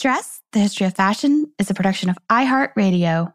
Dressed, 0.00 0.42
the 0.52 0.58
History 0.58 0.86
of 0.86 0.94
Fashion 0.94 1.50
is 1.58 1.70
a 1.70 1.74
production 1.74 2.10
of 2.10 2.18
iHeartRadio. 2.28 3.32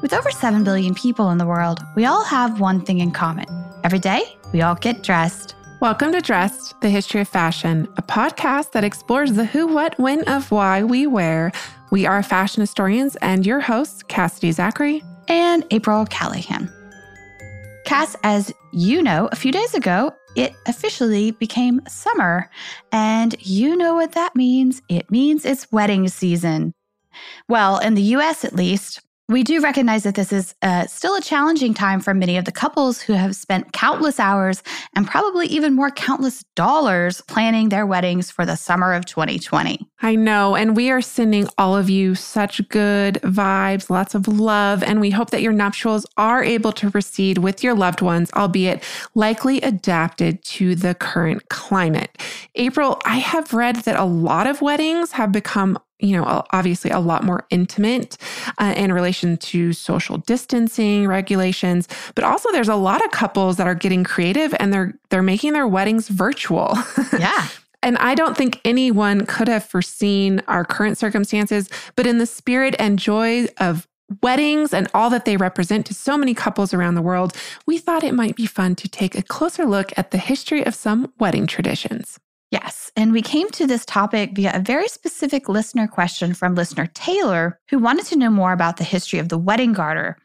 With 0.00 0.12
over 0.12 0.30
7 0.30 0.62
billion 0.62 0.94
people 0.94 1.30
in 1.30 1.38
the 1.38 1.44
world, 1.44 1.80
we 1.96 2.04
all 2.06 2.24
have 2.24 2.60
one 2.60 2.80
thing 2.80 3.00
in 3.00 3.10
common. 3.10 3.46
Every 3.82 3.98
day, 3.98 4.22
we 4.52 4.62
all 4.62 4.76
get 4.76 5.02
dressed. 5.02 5.56
Welcome 5.80 6.12
to 6.12 6.20
Dressed, 6.20 6.80
the 6.80 6.88
History 6.88 7.20
of 7.20 7.28
Fashion, 7.28 7.88
a 7.96 8.02
podcast 8.02 8.70
that 8.70 8.84
explores 8.84 9.32
the 9.32 9.44
who, 9.44 9.66
what, 9.66 9.98
when 9.98 10.22
of 10.28 10.50
why 10.52 10.84
we 10.84 11.06
wear. 11.08 11.50
We 11.90 12.06
are 12.06 12.22
fashion 12.22 12.60
historians 12.60 13.16
and 13.16 13.44
your 13.44 13.60
hosts, 13.60 14.04
Cassidy 14.04 14.52
Zachary 14.52 15.02
and 15.26 15.66
April 15.72 16.06
Callahan. 16.06 16.72
Cass, 17.84 18.16
as 18.22 18.54
you 18.72 19.02
know, 19.02 19.28
a 19.32 19.36
few 19.36 19.50
days 19.50 19.74
ago, 19.74 20.12
it 20.36 20.54
officially 20.66 21.32
became 21.32 21.80
summer. 21.88 22.50
And 22.92 23.34
you 23.40 23.76
know 23.76 23.94
what 23.94 24.12
that 24.12 24.36
means. 24.36 24.82
It 24.88 25.10
means 25.10 25.44
it's 25.44 25.72
wedding 25.72 26.06
season. 26.08 26.74
Well, 27.48 27.78
in 27.78 27.94
the 27.94 28.02
US 28.02 28.44
at 28.44 28.54
least, 28.54 29.00
we 29.28 29.42
do 29.42 29.60
recognize 29.60 30.04
that 30.04 30.14
this 30.14 30.32
is 30.32 30.54
uh, 30.62 30.86
still 30.86 31.16
a 31.16 31.20
challenging 31.20 31.74
time 31.74 32.00
for 32.00 32.14
many 32.14 32.36
of 32.36 32.44
the 32.44 32.52
couples 32.52 33.00
who 33.00 33.12
have 33.12 33.34
spent 33.34 33.72
countless 33.72 34.20
hours 34.20 34.62
and 34.94 35.04
probably 35.04 35.46
even 35.48 35.74
more 35.74 35.90
countless 35.90 36.44
dollars 36.54 37.20
planning 37.22 37.68
their 37.68 37.84
weddings 37.84 38.30
for 38.30 38.46
the 38.46 38.54
summer 38.54 38.92
of 38.92 39.04
2020. 39.04 39.84
I 40.00 40.14
know. 40.14 40.54
And 40.54 40.76
we 40.76 40.90
are 40.90 41.00
sending 41.00 41.48
all 41.58 41.76
of 41.76 41.90
you 41.90 42.14
such 42.14 42.66
good 42.68 43.14
vibes, 43.24 43.90
lots 43.90 44.14
of 44.14 44.28
love. 44.28 44.84
And 44.84 45.00
we 45.00 45.10
hope 45.10 45.30
that 45.30 45.42
your 45.42 45.52
nuptials 45.52 46.06
are 46.16 46.44
able 46.44 46.70
to 46.72 46.90
proceed 46.90 47.38
with 47.38 47.64
your 47.64 47.74
loved 47.74 48.02
ones, 48.02 48.30
albeit 48.34 48.84
likely 49.16 49.60
adapted 49.62 50.44
to 50.44 50.76
the 50.76 50.94
current 50.94 51.48
climate. 51.48 52.16
April, 52.54 53.00
I 53.04 53.16
have 53.16 53.52
read 53.52 53.76
that 53.76 53.98
a 53.98 54.04
lot 54.04 54.46
of 54.46 54.62
weddings 54.62 55.12
have 55.12 55.32
become 55.32 55.78
you 55.98 56.16
know, 56.16 56.44
obviously 56.50 56.90
a 56.90 57.00
lot 57.00 57.24
more 57.24 57.46
intimate 57.50 58.18
uh, 58.58 58.74
in 58.76 58.92
relation 58.92 59.36
to 59.38 59.72
social 59.72 60.18
distancing 60.18 61.06
regulations, 61.06 61.88
but 62.14 62.24
also 62.24 62.50
there's 62.52 62.68
a 62.68 62.76
lot 62.76 63.04
of 63.04 63.10
couples 63.10 63.56
that 63.56 63.66
are 63.66 63.74
getting 63.74 64.04
creative 64.04 64.54
and 64.60 64.72
they're 64.72 64.98
they're 65.08 65.22
making 65.22 65.52
their 65.52 65.66
weddings 65.66 66.08
virtual. 66.08 66.76
Yeah. 67.18 67.48
and 67.82 67.96
I 67.98 68.14
don't 68.14 68.36
think 68.36 68.60
anyone 68.64 69.24
could 69.26 69.48
have 69.48 69.64
foreseen 69.64 70.42
our 70.48 70.64
current 70.64 70.98
circumstances, 70.98 71.70
but 71.94 72.06
in 72.06 72.18
the 72.18 72.26
spirit 72.26 72.74
and 72.78 72.98
joy 72.98 73.46
of 73.58 73.86
weddings 74.22 74.74
and 74.74 74.88
all 74.92 75.08
that 75.10 75.24
they 75.24 75.36
represent 75.36 75.86
to 75.86 75.94
so 75.94 76.16
many 76.16 76.34
couples 76.34 76.74
around 76.74 76.94
the 76.94 77.02
world, 77.02 77.34
we 77.66 77.78
thought 77.78 78.04
it 78.04 78.14
might 78.14 78.36
be 78.36 78.46
fun 78.46 78.74
to 78.76 78.88
take 78.88 79.14
a 79.16 79.22
closer 79.22 79.64
look 79.64 79.92
at 79.96 80.10
the 80.10 80.18
history 80.18 80.64
of 80.64 80.74
some 80.74 81.12
wedding 81.18 81.46
traditions. 81.46 82.18
Yes. 82.62 82.90
And 82.96 83.12
we 83.12 83.22
came 83.22 83.50
to 83.50 83.66
this 83.66 83.84
topic 83.84 84.30
via 84.34 84.52
a 84.54 84.60
very 84.60 84.88
specific 84.88 85.48
listener 85.48 85.86
question 85.86 86.32
from 86.32 86.54
listener 86.54 86.86
Taylor, 86.94 87.58
who 87.68 87.78
wanted 87.78 88.06
to 88.06 88.16
know 88.16 88.30
more 88.30 88.52
about 88.52 88.78
the 88.78 88.84
history 88.84 89.18
of 89.18 89.28
the 89.28 89.38
wedding 89.38 89.72
garter. 89.72 90.16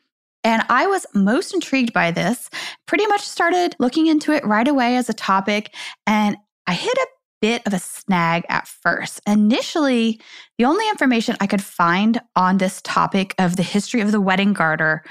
And 0.43 0.63
I 0.69 0.87
was 0.87 1.05
most 1.13 1.53
intrigued 1.53 1.93
by 1.93 2.11
this, 2.11 2.49
pretty 2.87 3.05
much 3.07 3.21
started 3.21 3.75
looking 3.79 4.07
into 4.07 4.31
it 4.31 4.45
right 4.45 4.67
away 4.67 4.95
as 4.95 5.09
a 5.09 5.13
topic. 5.13 5.75
And 6.07 6.37
I 6.67 6.73
hit 6.73 6.93
a 6.93 7.07
bit 7.41 7.63
of 7.65 7.73
a 7.73 7.79
snag 7.79 8.45
at 8.49 8.67
first. 8.67 9.19
Initially, 9.27 10.19
the 10.57 10.65
only 10.65 10.87
information 10.89 11.35
I 11.41 11.47
could 11.47 11.63
find 11.63 12.21
on 12.35 12.57
this 12.57 12.81
topic 12.83 13.35
of 13.39 13.55
the 13.55 13.63
history 13.63 13.99
of 13.99 14.11
the 14.11 14.21
wedding 14.21 14.53
garter 14.53 15.03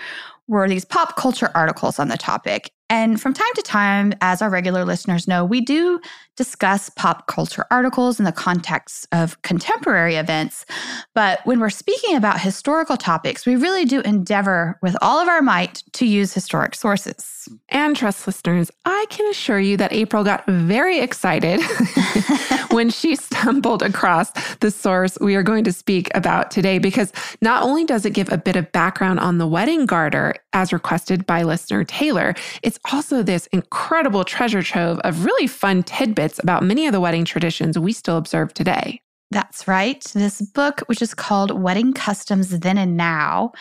were 0.49 0.69
these 0.69 0.85
pop 0.85 1.17
culture 1.17 1.51
articles 1.55 1.99
on 1.99 2.09
the 2.09 2.17
topic. 2.17 2.73
And 2.91 3.21
from 3.21 3.33
time 3.33 3.53
to 3.55 3.63
time, 3.63 4.13
as 4.21 4.43
our 4.43 4.51
regular 4.51 4.85
listeners 4.85 5.29
know, 5.29 5.45
we 5.45 5.61
do 5.61 6.01
discuss 6.37 6.89
pop 6.91 7.27
culture 7.27 7.67
articles 7.71 8.19
in 8.19 8.25
the 8.25 8.33
context 8.33 9.07
of 9.13 9.41
contemporary 9.43 10.17
events. 10.17 10.65
But 11.15 11.41
when 11.45 11.61
we're 11.61 11.71
speaking 11.71 12.17
about 12.17 12.41
historical 12.41 12.97
topics, 12.97 13.47
we 13.47 13.57
really 13.57 13.85
do 13.85 14.01
endeavor 14.01 14.79
with 14.83 14.97
all 15.03 15.19
of 15.19 15.29
our 15.29 15.43
might 15.43 15.83
to 15.93 16.07
use 16.07 16.33
historic 16.33 16.75
sources. 16.75 17.49
And 17.69 17.95
trust 17.95 18.27
listeners, 18.27 18.71
I 18.87 19.05
can 19.11 19.31
assure 19.31 19.61
you 19.61 19.77
that 19.77 19.93
April 19.93 20.25
got 20.25 20.47
very 20.47 20.99
excited 20.99 21.61
when 22.71 22.91
she 22.91 23.17
stumbled 23.17 23.83
across 23.83 24.33
the 24.61 24.71
source 24.71 25.19
we 25.21 25.37
are 25.37 25.43
going 25.43 25.65
to 25.65 25.73
speak 25.73 26.09
about 26.15 26.51
today, 26.51 26.79
because 26.79 27.13
not 27.43 27.63
only 27.63 27.85
does 27.85 28.05
it 28.07 28.15
give 28.15 28.33
a 28.33 28.39
bit 28.39 28.57
of 28.57 28.73
background 28.73 29.21
on 29.21 29.39
the 29.39 29.47
wedding 29.47 29.87
garter 29.87 30.35
as 30.53 30.73
requested 30.73 31.27
by 31.27 31.43
listener 31.43 31.85
Taylor, 31.85 32.35
it's 32.63 32.79
also 32.93 33.23
this 33.23 33.47
incredible 33.49 34.25
treasure 34.25 34.63
trove 34.63 34.99
of 35.01 35.25
really 35.25 35.47
fun 35.47 35.83
tidbits 35.83 36.39
about 36.43 36.63
many 36.63 36.87
of 36.87 36.93
the 36.93 37.01
wedding 37.01 37.25
traditions 37.25 37.79
we 37.79 37.93
still 37.93 38.17
observe 38.17 38.53
today. 38.55 39.01
That's 39.33 39.69
right. 39.69 40.03
This 40.13 40.41
book, 40.41 40.81
which 40.87 41.01
is 41.01 41.15
called 41.15 41.63
Wedding 41.63 41.93
Customs 41.93 42.59
Then 42.59 42.77
and 42.77 42.97
Now, 42.97 43.53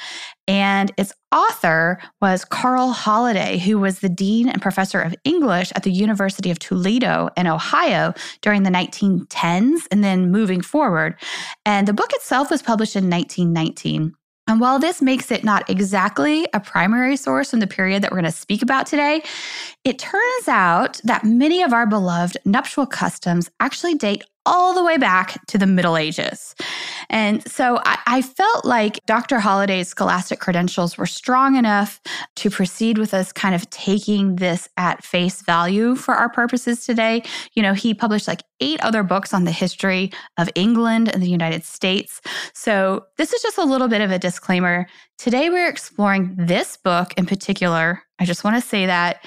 and 0.47 0.91
its 0.97 1.13
author 1.31 1.99
was 2.19 2.43
Carl 2.43 2.91
Holliday, 2.91 3.59
who 3.59 3.77
was 3.77 3.99
the 3.99 4.09
dean 4.09 4.49
and 4.49 4.63
professor 4.63 4.99
of 4.99 5.13
English 5.23 5.71
at 5.75 5.83
the 5.83 5.91
University 5.91 6.49
of 6.49 6.57
Toledo 6.57 7.29
in 7.37 7.45
Ohio 7.45 8.15
during 8.41 8.63
the 8.63 8.71
1910s 8.71 9.81
and 9.91 10.03
then 10.03 10.31
moving 10.31 10.61
forward. 10.61 11.15
And 11.67 11.87
the 11.87 11.93
book 11.93 12.13
itself 12.13 12.49
was 12.49 12.63
published 12.63 12.95
in 12.95 13.07
1919. 13.07 14.15
And 14.49 14.59
while 14.59 14.79
this 14.79 14.99
makes 14.99 15.29
it 15.29 15.43
not 15.43 15.69
exactly 15.69 16.47
a 16.55 16.59
primary 16.59 17.15
source 17.17 17.51
from 17.51 17.59
the 17.59 17.67
period 17.67 18.01
that 18.01 18.09
we're 18.09 18.19
going 18.19 18.31
to 18.31 18.37
speak 18.37 18.63
about 18.63 18.87
today, 18.87 19.21
it 19.83 19.99
turns 19.99 20.47
out 20.47 20.99
that 21.03 21.23
many 21.23 21.61
of 21.61 21.71
our 21.71 21.85
beloved 21.85 22.35
nuptial 22.45 22.87
customs 22.87 23.51
actually 23.59 23.93
date 23.93 24.23
all 24.49 24.73
the 24.73 24.83
way 24.83 24.97
back 24.97 25.39
to 25.45 25.59
the 25.59 25.67
Middle 25.67 25.95
Ages. 25.95 26.55
And 27.09 27.47
so 27.49 27.79
I, 27.85 27.99
I, 28.07 28.21
felt 28.23 28.65
like 28.65 28.99
Dr. 29.05 29.39
Holliday's 29.39 29.89
scholastic 29.89 30.39
credentials 30.39 30.97
were 30.97 31.05
strong 31.05 31.55
enough 31.55 32.01
to 32.37 32.49
proceed 32.49 32.97
with 32.97 33.13
us 33.13 33.31
kind 33.31 33.53
of 33.53 33.69
taking 33.69 34.37
this 34.37 34.67
at 34.75 35.03
face 35.03 35.43
value 35.43 35.95
for 35.95 36.15
our 36.15 36.29
purposes 36.29 36.85
today. 36.85 37.23
You 37.53 37.61
know, 37.61 37.73
he 37.73 37.93
published 37.93 38.27
like 38.27 38.41
eight 38.59 38.81
other 38.81 39.03
books 39.03 39.33
on 39.33 39.43
the 39.43 39.51
history 39.51 40.11
of 40.37 40.49
England 40.55 41.13
and 41.13 41.21
the 41.21 41.29
United 41.29 41.63
States. 41.63 42.19
So 42.53 43.05
this 43.17 43.33
is 43.33 43.41
just 43.43 43.59
a 43.59 43.63
little 43.63 43.87
bit 43.87 44.01
of 44.01 44.09
a 44.09 44.19
disclaimer. 44.19 44.87
Today 45.19 45.49
we're 45.49 45.69
exploring 45.69 46.35
this 46.37 46.75
book 46.75 47.13
in 47.17 47.27
particular. 47.27 48.01
I 48.17 48.25
just 48.25 48.43
want 48.43 48.55
to 48.55 48.67
say 48.67 48.87
that 48.87 49.23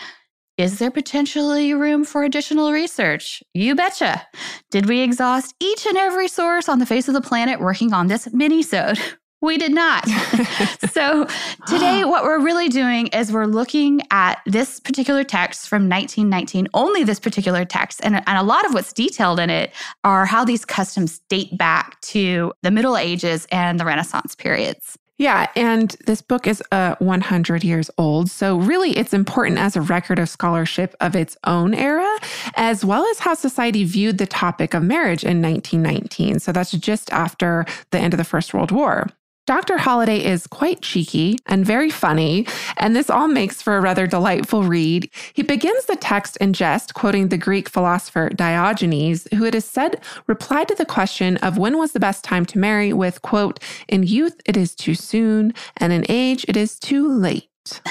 is 0.59 0.79
there 0.79 0.91
potentially 0.91 1.73
room 1.73 2.05
for 2.05 2.25
additional 2.25 2.73
research? 2.73 3.43
You 3.55 3.75
betcha. 3.75 4.27
Did 4.71 4.87
we 4.87 5.01
exhaust 5.01 5.55
each 5.61 5.87
and 5.87 5.97
every 5.97 6.29
source 6.29 6.69
on 6.69 6.79
the 6.79 6.87
face 6.87 7.09
of 7.09 7.15
the 7.15 7.21
planet 7.21 7.61
working 7.61 7.93
on 7.93 8.09
this 8.09 8.33
mini-sode? 8.33 8.99
We 9.43 9.59
did 9.59 9.73
not. 9.73 10.09
so 10.93 11.27
today, 11.67 12.05
what 12.05 12.23
we're 12.23 12.39
really 12.39 12.69
doing 12.69 13.09
is 13.09 13.33
we're 13.33 13.47
looking 13.47 14.01
at 14.13 14.41
this 14.47 14.79
particular 14.79 15.25
text 15.25 15.69
from 15.69 15.89
1919, 15.89 16.69
only 16.75 17.03
this 17.03 17.19
particular 17.19 17.65
text. 17.65 18.01
And, 18.05 18.23
and 18.29 18.39
a 18.39 18.45
lot 18.45 18.65
of 18.65 18.73
what's 18.73 18.93
detailed 18.93 19.41
in 19.41 19.51
it 19.51 19.75
are 20.05 20.27
how 20.27 20.45
these 20.45 20.65
customs 20.65 21.19
date 21.29 21.59
back 21.59 22.01
to 22.03 22.53
the 22.63 22.71
Middle 22.71 22.97
Ages 22.97 23.49
and 23.51 23.81
the 23.81 23.85
Renaissance 23.85 24.37
periods. 24.37 24.97
Yeah, 25.19 25.49
and 25.55 25.95
this 26.07 26.23
book 26.23 26.47
is 26.47 26.63
uh, 26.73 26.97
100 26.99 27.63
years 27.63 27.91
old. 27.99 28.31
So, 28.31 28.59
really, 28.59 28.91
it's 28.97 29.15
important 29.15 29.59
as 29.59 29.77
a 29.77 29.81
record 29.81 30.19
of 30.19 30.29
scholarship 30.29 30.97
of 31.01 31.15
its 31.15 31.37
own 31.45 31.75
era, 31.75 32.09
as 32.57 32.85
well 32.85 33.07
as 33.07 33.19
how 33.21 33.35
society 33.35 33.85
viewed 33.85 34.19
the 34.19 34.27
topic 34.27 34.75
of 34.75 34.83
marriage 34.83 35.23
in 35.23 35.43
1919. 35.43 36.41
So, 36.41 36.51
that's 36.51 36.73
just 36.73 37.13
after 37.13 37.67
the 37.91 37.99
end 37.99 38.15
of 38.15 38.19
the 38.19 38.25
First 38.25 38.53
World 38.55 38.73
War. 38.73 39.07
Dr. 39.45 39.77
Holliday 39.77 40.25
is 40.25 40.47
quite 40.47 40.83
cheeky 40.83 41.37
and 41.47 41.67
very 41.67 41.91
funny, 41.91 42.47
and 42.77 42.95
this 42.95 43.11
all 43.11 43.27
makes 43.27 43.61
for 43.61 43.77
a 43.77 43.81
rather 43.81 44.07
delightful 44.07 44.63
read. 44.63 45.11
He 45.33 45.43
begins 45.43 45.87
the 45.87 45.97
text 45.97 46.37
in 46.37 46.53
jest, 46.53 46.95
quoting 46.95 47.27
the 47.29 47.37
Greek 47.37 47.69
philosopher 47.69 48.29
Diogenes, 48.31 49.27
who 49.35 49.45
it 49.45 49.57
is 49.57 49.65
said 49.65 50.01
replied 50.29 50.69
to 50.69 50.77
the 50.77 50.87
question 50.87 51.39
of 51.39 51.59
when 51.59 51.77
was 51.77 51.91
the 51.91 51.99
best 51.99 52.23
time 52.23 52.47
to 52.47 52.59
marry 52.59 52.93
with, 52.93 53.21
quote, 53.23 53.59
In 53.89 54.05
youth 54.05 54.41
it 54.47 54.57
is 54.57 54.77
too 54.77 54.95
soon, 54.95 55.55
and 55.77 55.93
in 55.93 56.07
age 56.09 56.45
it 56.47 56.57
is 56.57 56.79
too 56.79 57.09
late. 57.09 57.49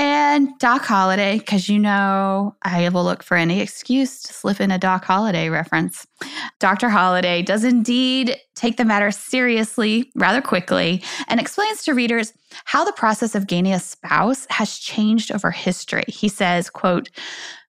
And 0.00 0.58
Doc 0.58 0.86
Holliday, 0.86 1.40
because 1.40 1.68
you 1.68 1.78
know 1.78 2.56
I 2.62 2.88
will 2.88 3.04
look 3.04 3.22
for 3.22 3.36
any 3.36 3.60
excuse 3.60 4.22
to 4.22 4.32
slip 4.32 4.58
in 4.58 4.70
a 4.70 4.78
Doc 4.78 5.04
Holliday 5.04 5.50
reference. 5.50 6.06
Dr. 6.58 6.88
Holliday 6.88 7.42
does 7.42 7.64
indeed 7.64 8.34
take 8.54 8.78
the 8.78 8.86
matter 8.86 9.10
seriously 9.10 10.10
rather 10.14 10.40
quickly 10.40 11.02
and 11.28 11.38
explains 11.38 11.82
to 11.84 11.92
readers 11.92 12.32
how 12.64 12.82
the 12.82 12.94
process 12.94 13.34
of 13.34 13.46
gaining 13.46 13.74
a 13.74 13.78
spouse 13.78 14.46
has 14.48 14.78
changed 14.78 15.32
over 15.32 15.50
history. 15.50 16.04
He 16.08 16.30
says, 16.30 16.70
quote, 16.70 17.10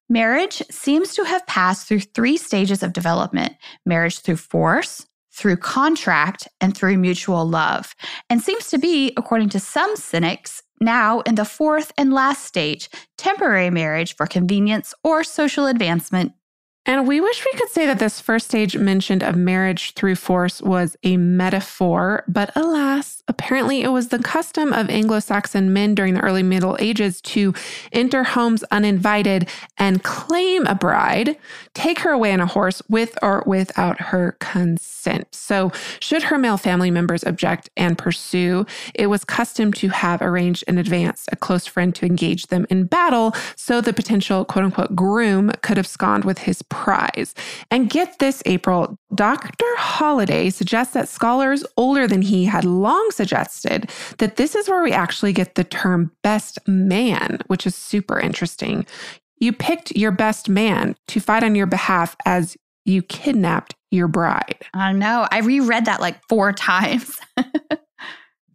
Marriage 0.08 0.64
seems 0.72 1.14
to 1.16 1.26
have 1.26 1.46
passed 1.48 1.86
through 1.86 2.00
three 2.00 2.38
stages 2.38 2.82
of 2.82 2.94
development 2.94 3.56
marriage 3.86 4.20
through 4.20 4.38
force, 4.38 5.06
through 5.42 5.58
contract 5.58 6.48
and 6.62 6.78
through 6.78 7.00
mutual 7.00 7.44
love, 7.48 7.96
and 8.30 8.44
seems 8.44 8.70
to 8.70 8.78
be, 8.78 9.12
according 9.18 9.50
to 9.50 9.60
some 9.60 9.96
cynics, 9.96 10.62
now 10.80 11.22
in 11.22 11.34
the 11.34 11.46
fourth 11.46 11.92
and 11.98 12.14
last 12.14 12.46
stage 12.46 12.90
temporary 13.18 13.72
marriage 13.72 14.16
for 14.16 14.28
convenience 14.28 14.94
or 15.04 15.24
social 15.24 15.66
advancement. 15.66 16.34
And 16.86 17.08
we 17.08 17.20
wish 17.22 17.44
we 17.44 17.60
could 17.60 17.70
say 17.70 17.88
that 17.88 17.98
this 17.98 18.22
first 18.22 18.48
stage 18.48 18.78
mentioned 18.78 19.24
of 19.24 19.36
marriage 19.36 19.94
through 19.96 20.16
force 20.16 20.62
was 20.62 20.96
a 21.04 21.18
metaphor, 21.18 22.24
but 22.28 22.52
alas, 22.56 23.21
apparently 23.28 23.82
it 23.82 23.90
was 23.90 24.10
the 24.10 24.20
custom 24.20 24.74
of 24.74 24.90
Anglo 24.90 25.20
Saxon 25.20 25.74
men 25.74 25.96
during 25.96 26.14
the 26.14 26.22
early 26.22 26.44
Middle 26.44 26.78
Ages 26.80 27.22
to 27.22 27.54
enter 27.92 28.24
homes 28.24 28.64
uninvited 28.72 29.50
and 29.78 30.04
claim 30.04 30.66
a 30.68 30.76
bride, 30.76 31.38
take 31.74 32.00
her 32.00 32.12
away 32.12 32.34
on 32.34 32.40
a 32.40 32.46
horse 32.46 32.82
with 32.90 33.18
or 33.22 33.44
without 33.46 34.00
her 34.00 34.36
consent. 34.40 35.34
So, 35.34 35.72
should 36.00 36.24
her 36.24 36.38
male 36.38 36.58
family 36.58 36.92
members 36.92 37.24
object 37.24 37.70
and 37.78 37.98
pursue, 37.98 38.66
it 38.94 39.08
was 39.08 39.24
custom 39.24 39.74
to 39.74 39.90
have 39.90 40.22
arranged 40.22 40.64
in 40.68 40.78
advance 40.78 41.28
a 41.32 41.36
close 41.36 41.66
friend 41.66 41.94
to 41.96 42.06
engage 42.06 42.48
them 42.48 42.66
in 42.70 42.86
battle 42.86 43.34
so 43.56 43.82
the 43.82 43.94
potential 43.94 44.46
quote 44.46 44.66
unquote 44.66 44.96
groom 44.96 45.52
could 45.62 45.78
abscond 45.78 46.26
with 46.26 46.40
his 46.40 46.62
prize. 46.64 47.34
And 47.70 47.90
get 47.90 48.20
this, 48.20 48.42
April, 48.46 48.98
Dr. 49.14 49.66
Holliday 49.78 50.50
suggests 50.50 50.94
that 50.94 51.10
scholars 51.10 51.66
older 51.78 52.08
than 52.08 52.22
he 52.22 52.46
had 52.46 52.64
long 52.64 53.11
suggested 53.12 53.90
that 54.18 54.38
this 54.38 54.56
is 54.56 54.68
where 54.68 54.82
we 54.82 54.92
actually 54.92 55.34
get 55.34 55.56
the 55.56 55.64
term 55.64 56.12
best 56.24 56.60
man, 56.68 57.40
which 57.48 57.68
is 57.68 57.76
super 57.76 58.20
interesting. 58.20 58.86
You 59.40 59.54
picked 59.54 59.96
your 59.96 60.12
best 60.12 60.50
man 60.50 60.96
to 61.08 61.20
fight 61.20 61.44
on 61.44 61.56
your 61.56 61.68
behalf 61.68 62.16
as 62.26 62.56
you 62.86 63.02
kidnapped 63.02 63.76
your 63.92 64.08
bride. 64.08 64.58
I 64.74 64.94
know. 64.94 65.28
I 65.32 65.40
reread 65.40 65.86
that 65.86 66.02
like 66.02 66.22
four 66.28 66.54
times. 66.54 67.20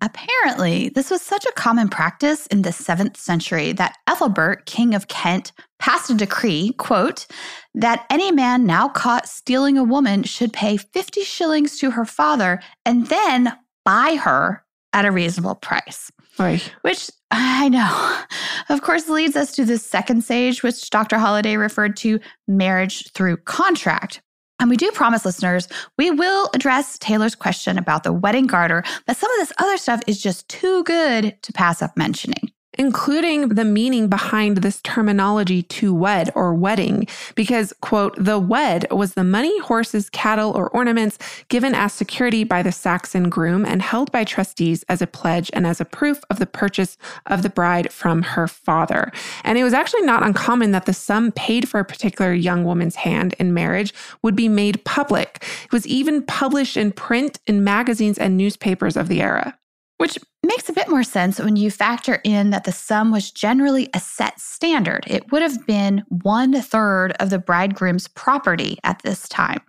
Apparently, 0.03 0.91
this 0.91 1.11
was 1.11 1.23
such 1.23 1.47
a 1.47 1.53
common 1.53 1.89
practice 1.89 2.47
in 2.49 2.63
the 2.63 2.71
7th 2.71 3.17
century 3.17 3.73
that 3.73 3.97
Ethelbert, 4.07 4.67
king 4.67 4.95
of 4.95 5.09
Kent, 5.09 5.53
passed 5.79 6.11
a 6.11 6.15
decree, 6.15 6.75
quote, 6.79 7.27
that 7.75 8.05
any 8.11 8.31
man 8.31 8.67
now 8.67 8.89
caught 8.89 9.27
stealing 9.27 9.79
a 9.79 9.85
woman 9.85 10.23
should 10.23 10.53
pay 10.53 10.77
50 10.77 11.23
shillings 11.23 11.79
to 11.79 11.91
her 11.93 12.05
father 12.05 12.61
and 12.85 13.07
then 13.07 13.57
buy 13.87 14.17
her 14.17 14.63
at 14.93 15.07
a 15.07 15.13
reasonable 15.13 15.55
price. 15.55 16.11
Oy. 16.39 16.61
Which 16.83 17.11
I 17.31 17.69
know, 17.71 18.23
of 18.69 18.83
course, 18.83 19.09
leads 19.09 19.37
us 19.37 19.53
to 19.57 19.65
the 19.65 19.79
second 19.79 20.25
stage, 20.25 20.63
which 20.63 20.91
Dr. 20.91 21.19
Holliday 21.19 21.57
referred 21.57 21.97
to 21.99 22.21
marriage 22.47 23.11
through 23.13 23.39
contract. 23.39 24.21
And 24.59 24.71
we 24.71 24.77
do 24.77 24.91
promise 24.91 25.25
listeners, 25.25 25.69
we 25.99 26.11
will 26.11 26.51
address 26.55 26.99
Taylor's 26.99 27.35
question 27.35 27.79
about 27.79 28.05
the 28.05 28.13
wedding 28.13 28.47
garter, 28.47 28.83
but 29.07 29.17
some 29.17 29.31
of 29.33 29.39
this 29.39 29.53
other 29.59 29.77
stuff 29.77 30.03
is 30.07 30.21
just 30.23 30.49
too 30.49 30.83
good 30.85 31.37
to 31.43 31.53
pass 31.53 31.83
up 31.83 31.97
mentioning 31.97 32.51
including 32.79 33.51
the 33.51 33.65
meaning 33.65 34.09
behind 34.09 34.59
this 34.59 34.81
terminology 34.83 35.63
to 35.63 35.95
wed 35.95 36.31
or 36.35 36.55
wedding, 36.55 37.07
because, 37.35 37.73
quote, 37.81 38.15
the 38.17 38.39
wed 38.39 38.87
was 38.91 39.15
the 39.15 39.25
money, 39.25 39.59
horses, 39.61 40.11
cattle, 40.11 40.53
or 40.53 40.69
ornaments 40.71 41.19
given 41.49 41.75
as 41.75 41.93
security 41.93 42.45
by 42.45 42.63
the 42.63 42.73
Saxon 42.73 43.29
groom 43.29 43.65
and 43.65 43.83
held 43.83 44.11
by 44.13 44.25
trustees 44.25 44.85
as 44.89 45.03
a 45.03 45.07
pledge 45.07 45.51
and 45.53 45.67
as 45.67 45.81
a 45.81 45.85
proof 45.85 46.21
of 46.31 46.39
the 46.39 46.47
purchase 46.47 46.97
of 47.27 47.43
the 47.43 47.51
bride 47.51 47.93
from 47.93 48.23
her 48.23 48.49
father. 48.49 49.11
And 49.45 49.59
it 49.59 49.65
was 49.65 49.75
actually 49.75 50.03
not 50.03 50.25
uncommon 50.25 50.73
that 50.73 50.87
the 50.87 50.93
sum 50.93 51.33
paid 51.33 51.69
for 51.69 51.81
a 51.81 51.85
particular 51.85 52.33
young 52.33 52.65
woman's 52.65 52.97
hand 52.97 53.35
in 53.39 53.55
marriage 53.55 53.95
would 54.23 54.37
be 54.37 54.49
made 54.49 54.85
public. 54.85 55.45
It 55.65 55.73
was 55.73 55.87
even 55.87 56.23
published 56.23 56.77
in 56.77 56.93
print 56.93 57.39
in 57.47 57.65
magazines 57.65 58.19
and 58.19 58.37
newspapers 58.37 58.97
of 58.97 59.09
the 59.09 59.23
era. 59.23 59.59
Which 59.99 60.19
makes 60.43 60.69
a 60.69 60.75
bit 60.75 60.89
more 60.89 61.03
sense 61.03 61.39
when 61.39 61.57
you 61.57 61.71
factor 61.71 62.21
in 62.23 62.51
that 62.51 62.65
the 62.65 62.73
sum 62.73 63.11
was 63.11 63.31
generally 63.31 63.89
a 63.95 64.01
set 64.01 64.41
standard. 64.41 65.05
It 65.07 65.33
would 65.33 65.43
have 65.43 65.67
been 65.67 66.05
one 66.09 66.61
third 66.61 67.13
of 67.19 67.31
the 67.31 67.39
bridegroom's 67.39 68.07
property 68.09 68.79
at 68.85 69.01
this 69.03 69.29
time. 69.29 69.61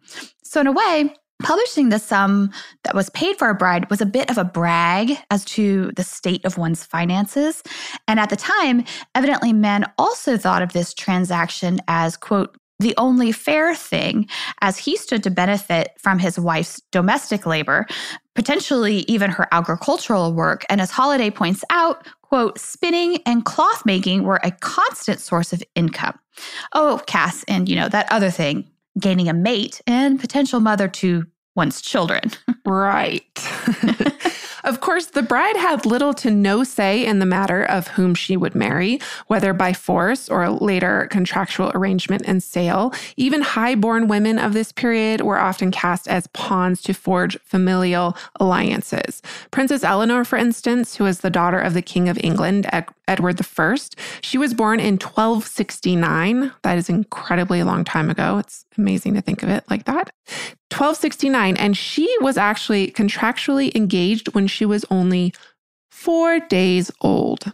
So, 0.44 0.60
in 0.62 0.68
a 0.68 0.72
way, 0.72 1.14
Publishing 1.44 1.90
the 1.90 2.00
sum 2.00 2.52
that 2.84 2.96
was 2.96 3.12
paid 3.12 3.38
for 3.38 3.50
a 3.50 3.56
bride 3.56 3.88
was 3.92 4.02
a 4.02 4.08
bit 4.08 4.32
of 4.32 4.40
a 4.40 4.44
brag 4.44 5.20
as 5.30 5.46
to 5.46 5.92
the 5.96 6.04
state 6.04 6.44
of 6.46 6.58
one's 6.58 6.84
finances. 6.84 7.62
And 8.08 8.20
at 8.20 8.32
the 8.32 8.36
time, 8.36 8.84
evidently 9.14 9.54
men 9.54 9.86
also 10.00 10.36
thought 10.36 10.64
of 10.64 10.74
this 10.74 10.96
transaction 10.96 11.80
as, 11.88 12.18
quote, 12.18 12.58
the 12.80 12.94
only 12.98 13.32
fair 13.32 13.76
thing, 13.76 14.28
as 14.62 14.78
he 14.78 14.98
stood 14.98 15.24
to 15.24 15.32
benefit 15.32 15.94
from 15.98 16.20
his 16.20 16.40
wife's 16.40 16.82
domestic 16.92 17.46
labor, 17.46 17.88
potentially 18.36 19.00
even 19.08 19.32
her 19.32 19.48
agricultural 19.52 20.34
work. 20.34 20.64
And 20.70 20.80
as 20.80 20.92
Holliday 20.92 21.32
points 21.32 21.64
out, 21.72 22.08
quote, 22.22 22.60
spinning 22.60 23.18
and 23.26 23.46
cloth 23.46 23.86
making 23.86 24.24
were 24.24 24.40
a 24.44 24.52
constant 24.52 25.20
source 25.20 25.54
of 25.54 25.64
income. 25.76 26.18
Oh, 26.74 27.02
Cass, 27.08 27.44
and 27.48 27.68
you 27.68 27.76
know, 27.76 27.90
that 27.90 28.12
other 28.12 28.30
thing, 28.30 28.70
gaining 29.00 29.28
a 29.28 29.34
mate 29.34 29.82
and 29.88 30.20
potential 30.20 30.60
mother 30.60 30.88
to 30.88 31.26
one's 31.56 31.82
children. 31.82 32.32
right. 32.66 33.24
Of 34.68 34.82
course, 34.82 35.06
the 35.06 35.24
bride 35.24 35.56
had 35.56 35.86
little 35.86 36.14
to 36.16 36.30
no 36.30 36.66
say 36.66 37.06
in 37.06 37.20
the 37.20 37.26
matter 37.26 37.64
of 37.64 37.88
whom 37.88 38.14
she 38.14 38.36
would 38.36 38.54
marry, 38.54 39.00
whether 39.28 39.54
by 39.54 39.72
force 39.72 40.28
or 40.28 40.50
later 40.50 41.08
contractual 41.10 41.72
arrangement 41.74 42.24
and 42.28 42.44
sale. 42.44 42.94
Even 43.16 43.42
high-born 43.44 44.10
women 44.10 44.38
of 44.38 44.52
this 44.52 44.74
period 44.74 45.22
were 45.22 45.40
often 45.40 45.72
cast 45.72 46.10
as 46.10 46.28
pawns 46.28 46.82
to 46.82 46.94
forge 46.94 47.40
familial 47.46 48.18
alliances. 48.42 49.22
Princess 49.52 49.86
Eleanor, 49.86 50.26
for 50.26 50.36
instance, 50.36 50.98
who 50.98 51.06
was 51.06 51.22
the 51.22 51.30
daughter 51.30 51.60
of 51.60 51.74
the 51.74 51.82
King 51.82 52.10
of 52.10 52.20
England, 52.22 52.70
Edward 53.08 53.40
I, 53.40 53.78
she 54.20 54.38
was 54.38 54.54
born 54.54 54.82
in 54.82 54.96
1269. 54.96 56.52
That 56.64 56.78
is 56.78 56.90
incredibly 56.90 57.64
long 57.64 57.86
time 57.86 58.10
ago. 58.10 58.38
It's 58.40 58.66
amazing 58.78 59.14
to 59.14 59.22
think 59.22 59.44
of 59.44 59.50
it 59.50 59.64
like 59.70 59.86
that. 59.86 60.12
1269. 60.72 61.58
And 61.58 61.76
she 61.78 62.14
was 62.22 62.38
actually 62.38 62.92
contractually 62.92 63.74
engaged 63.76 64.34
when 64.34 64.48
she 64.48 64.66
was 64.66 64.86
only 64.90 65.34
four 65.92 66.40
days 66.40 66.92
old. 67.02 67.54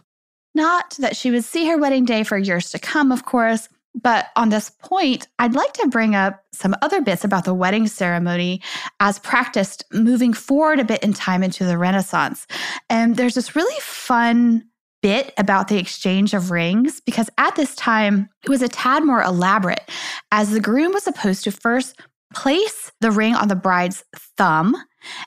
Not 0.54 0.96
that 0.98 1.16
she 1.16 1.30
would 1.30 1.44
see 1.44 1.66
her 1.66 1.78
wedding 1.78 2.04
day 2.04 2.22
for 2.22 2.38
years 2.38 2.70
to 2.70 2.78
come, 2.78 3.10
of 3.10 3.24
course. 3.24 3.68
But 3.94 4.26
on 4.34 4.48
this 4.48 4.70
point, 4.70 5.28
I'd 5.38 5.54
like 5.54 5.72
to 5.74 5.88
bring 5.88 6.14
up 6.16 6.42
some 6.52 6.74
other 6.82 7.00
bits 7.00 7.24
about 7.24 7.44
the 7.44 7.54
wedding 7.54 7.86
ceremony 7.86 8.60
as 8.98 9.20
practiced 9.20 9.84
moving 9.92 10.32
forward 10.32 10.80
a 10.80 10.84
bit 10.84 11.02
in 11.02 11.12
time 11.12 11.44
into 11.44 11.64
the 11.64 11.78
Renaissance. 11.78 12.46
And 12.90 13.16
there's 13.16 13.34
this 13.34 13.54
really 13.54 13.80
fun 13.80 14.64
bit 15.00 15.32
about 15.36 15.68
the 15.68 15.78
exchange 15.78 16.34
of 16.34 16.50
rings 16.50 17.00
because 17.02 17.28
at 17.38 17.54
this 17.56 17.74
time 17.76 18.28
it 18.42 18.48
was 18.48 18.62
a 18.62 18.68
tad 18.68 19.04
more 19.04 19.22
elaborate, 19.22 19.88
as 20.32 20.50
the 20.50 20.60
groom 20.60 20.92
was 20.92 21.04
supposed 21.04 21.44
to 21.44 21.52
first 21.52 22.00
place 22.34 22.92
the 23.00 23.10
ring 23.10 23.34
on 23.34 23.48
the 23.48 23.56
bride's 23.56 24.04
thumb. 24.36 24.76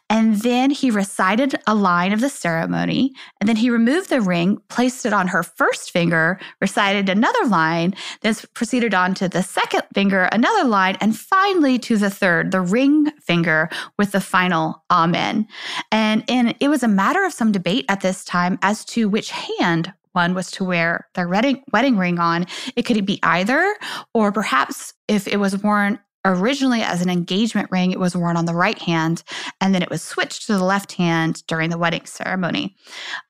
And 0.10 0.38
then 0.42 0.72
he 0.72 0.90
recited 0.90 1.56
a 1.68 1.76
line 1.76 2.12
of 2.12 2.20
the 2.20 2.30
ceremony. 2.30 3.14
And 3.40 3.48
then 3.48 3.56
he 3.56 3.70
removed 3.70 4.10
the 4.10 4.22
ring, 4.22 4.58
placed 4.70 5.06
it 5.06 5.14
on 5.14 5.28
her 5.28 5.44
first 5.44 5.92
finger, 5.92 6.40
recited 6.62 7.10
another 7.10 7.46
line, 7.46 7.94
then 8.22 8.36
proceeded 8.54 8.94
on 8.94 9.14
to 9.16 9.30
the 9.30 9.44
second 9.44 9.84
finger, 9.94 10.24
another 10.32 10.68
line, 10.68 10.98
and 11.00 11.18
finally 11.18 11.78
to 11.80 11.98
the 11.98 12.10
third, 12.10 12.52
the 12.52 12.62
ring 12.62 13.12
finger, 13.22 13.70
with 13.98 14.12
the 14.12 14.22
final 14.22 14.84
Amen. 14.90 15.48
And, 15.92 16.24
and 16.28 16.56
it 16.60 16.70
was 16.70 16.82
a 16.82 16.88
matter 16.88 17.24
of 17.24 17.34
some 17.34 17.52
debate 17.52 17.86
at 17.90 18.02
this 18.02 18.26
time 18.26 18.58
as 18.62 18.84
to 18.86 19.08
which 19.08 19.30
hand 19.30 19.94
one 20.14 20.34
was 20.34 20.50
to 20.50 20.64
wear 20.64 21.08
their 21.14 21.28
wedding, 21.28 21.64
wedding 21.72 21.96
ring 21.96 22.18
on. 22.18 22.48
It 22.76 22.84
could 22.84 23.06
be 23.06 23.20
either, 23.22 23.76
or 24.16 24.32
perhaps 24.32 24.96
if 25.08 25.28
it 25.28 25.38
was 25.38 25.62
worn 25.62 26.00
Originally, 26.28 26.82
as 26.82 27.02
an 27.02 27.10
engagement 27.10 27.70
ring, 27.72 27.92
it 27.92 28.00
was 28.00 28.16
worn 28.16 28.36
on 28.36 28.46
the 28.46 28.54
right 28.54 28.78
hand, 28.78 29.24
and 29.62 29.74
then 29.74 29.82
it 29.82 29.90
was 29.90 30.02
switched 30.02 30.46
to 30.46 30.54
the 30.54 30.64
left 30.64 30.92
hand 30.92 31.42
during 31.48 31.70
the 31.70 31.78
wedding 31.78 32.06
ceremony. 32.06 32.76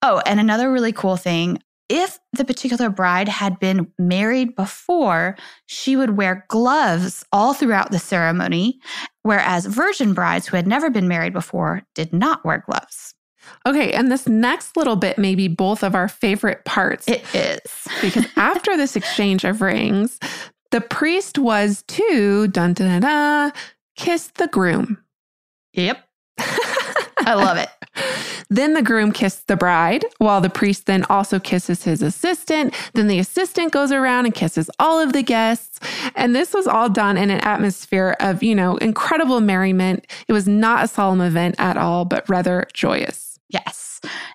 Oh, 0.02 0.20
and 0.26 0.40
another 0.40 0.72
really 0.72 0.92
cool 0.92 1.16
thing 1.16 1.62
if 1.90 2.20
the 2.34 2.44
particular 2.44 2.90
bride 2.90 3.30
had 3.30 3.60
been 3.60 3.92
married 3.98 4.56
before, 4.56 5.38
she 5.68 5.96
would 5.96 6.18
wear 6.18 6.46
gloves 6.50 7.24
all 7.32 7.54
throughout 7.54 7.92
the 7.92 8.00
ceremony, 8.00 8.80
whereas 9.24 9.66
virgin 9.66 10.14
brides 10.14 10.48
who 10.48 10.58
had 10.58 10.68
never 10.68 10.90
been 10.90 11.08
married 11.08 11.34
before 11.34 11.84
did 11.96 12.12
not 12.12 12.44
wear 12.44 12.64
gloves. 12.68 13.14
Okay, 13.66 13.94
and 13.94 14.12
this 14.12 14.28
next 14.28 14.76
little 14.76 14.98
bit 14.98 15.18
may 15.18 15.34
be 15.34 15.48
both 15.48 15.82
of 15.82 15.96
our 15.96 16.10
favorite 16.10 16.66
parts. 16.66 17.08
It 17.08 17.24
is. 17.34 17.88
because 18.02 18.26
after 18.36 18.76
this 18.76 18.98
exchange 18.98 19.46
of 19.46 19.62
rings, 19.62 20.20
the 20.72 20.82
priest 20.82 21.38
was 21.38 21.84
to 21.88 22.48
dun 22.48 22.74
dun 22.74 23.02
dun, 23.02 23.54
kiss 23.96 24.28
the 24.36 24.48
groom. 24.48 24.98
Yep. 25.74 26.04
I 26.40 27.34
love 27.34 27.58
it. 27.58 27.70
Then 28.50 28.74
the 28.74 28.82
groom 28.82 29.12
kissed 29.12 29.48
the 29.48 29.58
bride, 29.58 30.06
while 30.20 30.40
the 30.40 30.50
priest 30.50 30.86
then 30.86 31.04
also 31.10 31.40
kisses 31.40 31.84
his 31.84 32.02
assistant. 32.02 32.74
Then 32.94 33.08
the 33.08 33.20
assistant 33.20 33.74
goes 33.74 33.92
around 33.92 34.26
and 34.26 34.34
kisses 34.34 34.70
all 34.80 35.00
of 35.00 35.12
the 35.14 35.24
guests. 35.24 35.80
And 36.16 36.36
this 36.36 36.54
was 36.54 36.68
all 36.68 36.90
done 36.90 37.18
in 37.18 37.30
an 37.30 37.42
atmosphere 37.42 38.16
of, 38.20 38.44
you 38.44 38.56
know, 38.56 38.78
incredible 38.78 39.42
merriment. 39.42 40.08
It 40.28 40.34
was 40.34 40.48
not 40.48 40.86
a 40.86 40.88
solemn 40.88 41.22
event 41.22 41.56
at 41.60 41.76
all, 41.76 42.06
but 42.06 42.30
rather 42.30 42.68
joyous. 42.74 43.40
Yes. 43.50 43.87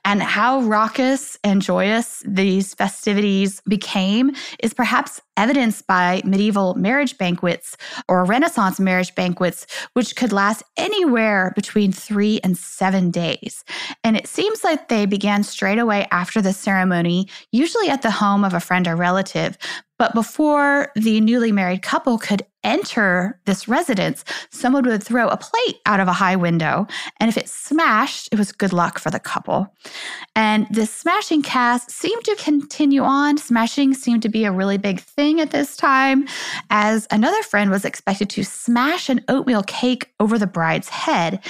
And 0.04 0.22
how 0.22 0.60
raucous 0.60 1.38
and 1.44 1.62
joyous 1.62 2.22
these 2.26 2.74
festivities 2.74 3.60
became 3.68 4.32
is 4.60 4.74
perhaps 4.74 5.20
evidenced 5.36 5.86
by 5.86 6.22
medieval 6.24 6.74
marriage 6.74 7.16
banquets 7.16 7.76
or 8.08 8.24
Renaissance 8.24 8.78
marriage 8.78 9.14
banquets, 9.14 9.66
which 9.94 10.14
could 10.16 10.32
last 10.32 10.62
anywhere 10.76 11.52
between 11.54 11.92
three 11.92 12.40
and 12.44 12.56
seven 12.56 13.10
days. 13.10 13.64
And 14.04 14.16
it 14.16 14.26
seems 14.26 14.62
like 14.64 14.88
they 14.88 15.06
began 15.06 15.42
straight 15.42 15.78
away 15.78 16.06
after 16.10 16.42
the 16.42 16.52
ceremony, 16.52 17.28
usually 17.50 17.88
at 17.88 18.02
the 18.02 18.10
home 18.10 18.44
of 18.44 18.54
a 18.54 18.60
friend 18.60 18.86
or 18.86 18.96
relative. 18.96 19.56
But 19.98 20.14
before 20.14 20.90
the 20.96 21.20
newly 21.20 21.52
married 21.52 21.82
couple 21.82 22.18
could 22.18 22.42
enter 22.64 23.40
this 23.44 23.68
residence, 23.68 24.24
someone 24.50 24.84
would 24.84 25.02
throw 25.02 25.28
a 25.28 25.36
plate 25.36 25.80
out 25.86 26.00
of 26.00 26.08
a 26.08 26.12
high 26.12 26.36
window. 26.36 26.86
And 27.20 27.28
if 27.28 27.36
it 27.36 27.48
smashed, 27.48 28.28
it 28.32 28.38
was 28.38 28.52
good 28.52 28.72
luck 28.72 28.98
for 28.98 29.10
the 29.10 29.20
couple. 29.20 29.74
And 30.36 30.66
this 30.70 30.94
smashing 30.94 31.42
Cass 31.42 31.92
seemed 31.92 32.24
to 32.24 32.36
continue 32.36 33.02
on. 33.02 33.38
Smashing 33.38 33.94
seemed 33.94 34.22
to 34.22 34.28
be 34.28 34.44
a 34.44 34.52
really 34.52 34.78
big 34.78 35.00
thing 35.00 35.40
at 35.40 35.50
this 35.50 35.76
time, 35.76 36.26
as 36.70 37.06
another 37.10 37.42
friend 37.42 37.70
was 37.70 37.84
expected 37.84 38.30
to 38.30 38.44
smash 38.44 39.08
an 39.08 39.24
oatmeal 39.28 39.62
cake 39.62 40.12
over 40.20 40.38
the 40.38 40.46
bride's 40.46 40.88
head. 40.88 41.40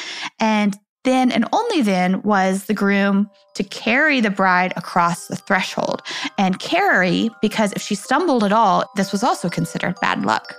And 0.40 0.78
then 1.04 1.32
and 1.32 1.46
only 1.52 1.82
then 1.82 2.22
was 2.22 2.64
the 2.64 2.74
groom 2.74 3.28
to 3.54 3.64
carry 3.64 4.20
the 4.20 4.30
bride 4.30 4.72
across 4.76 5.26
the 5.26 5.36
threshold 5.36 6.02
and 6.38 6.60
carry 6.60 7.28
because 7.40 7.72
if 7.72 7.82
she 7.82 7.94
stumbled 7.94 8.44
at 8.44 8.52
all, 8.52 8.84
this 8.96 9.10
was 9.12 9.22
also 9.22 9.48
considered 9.48 9.98
bad 10.00 10.24
luck. 10.24 10.54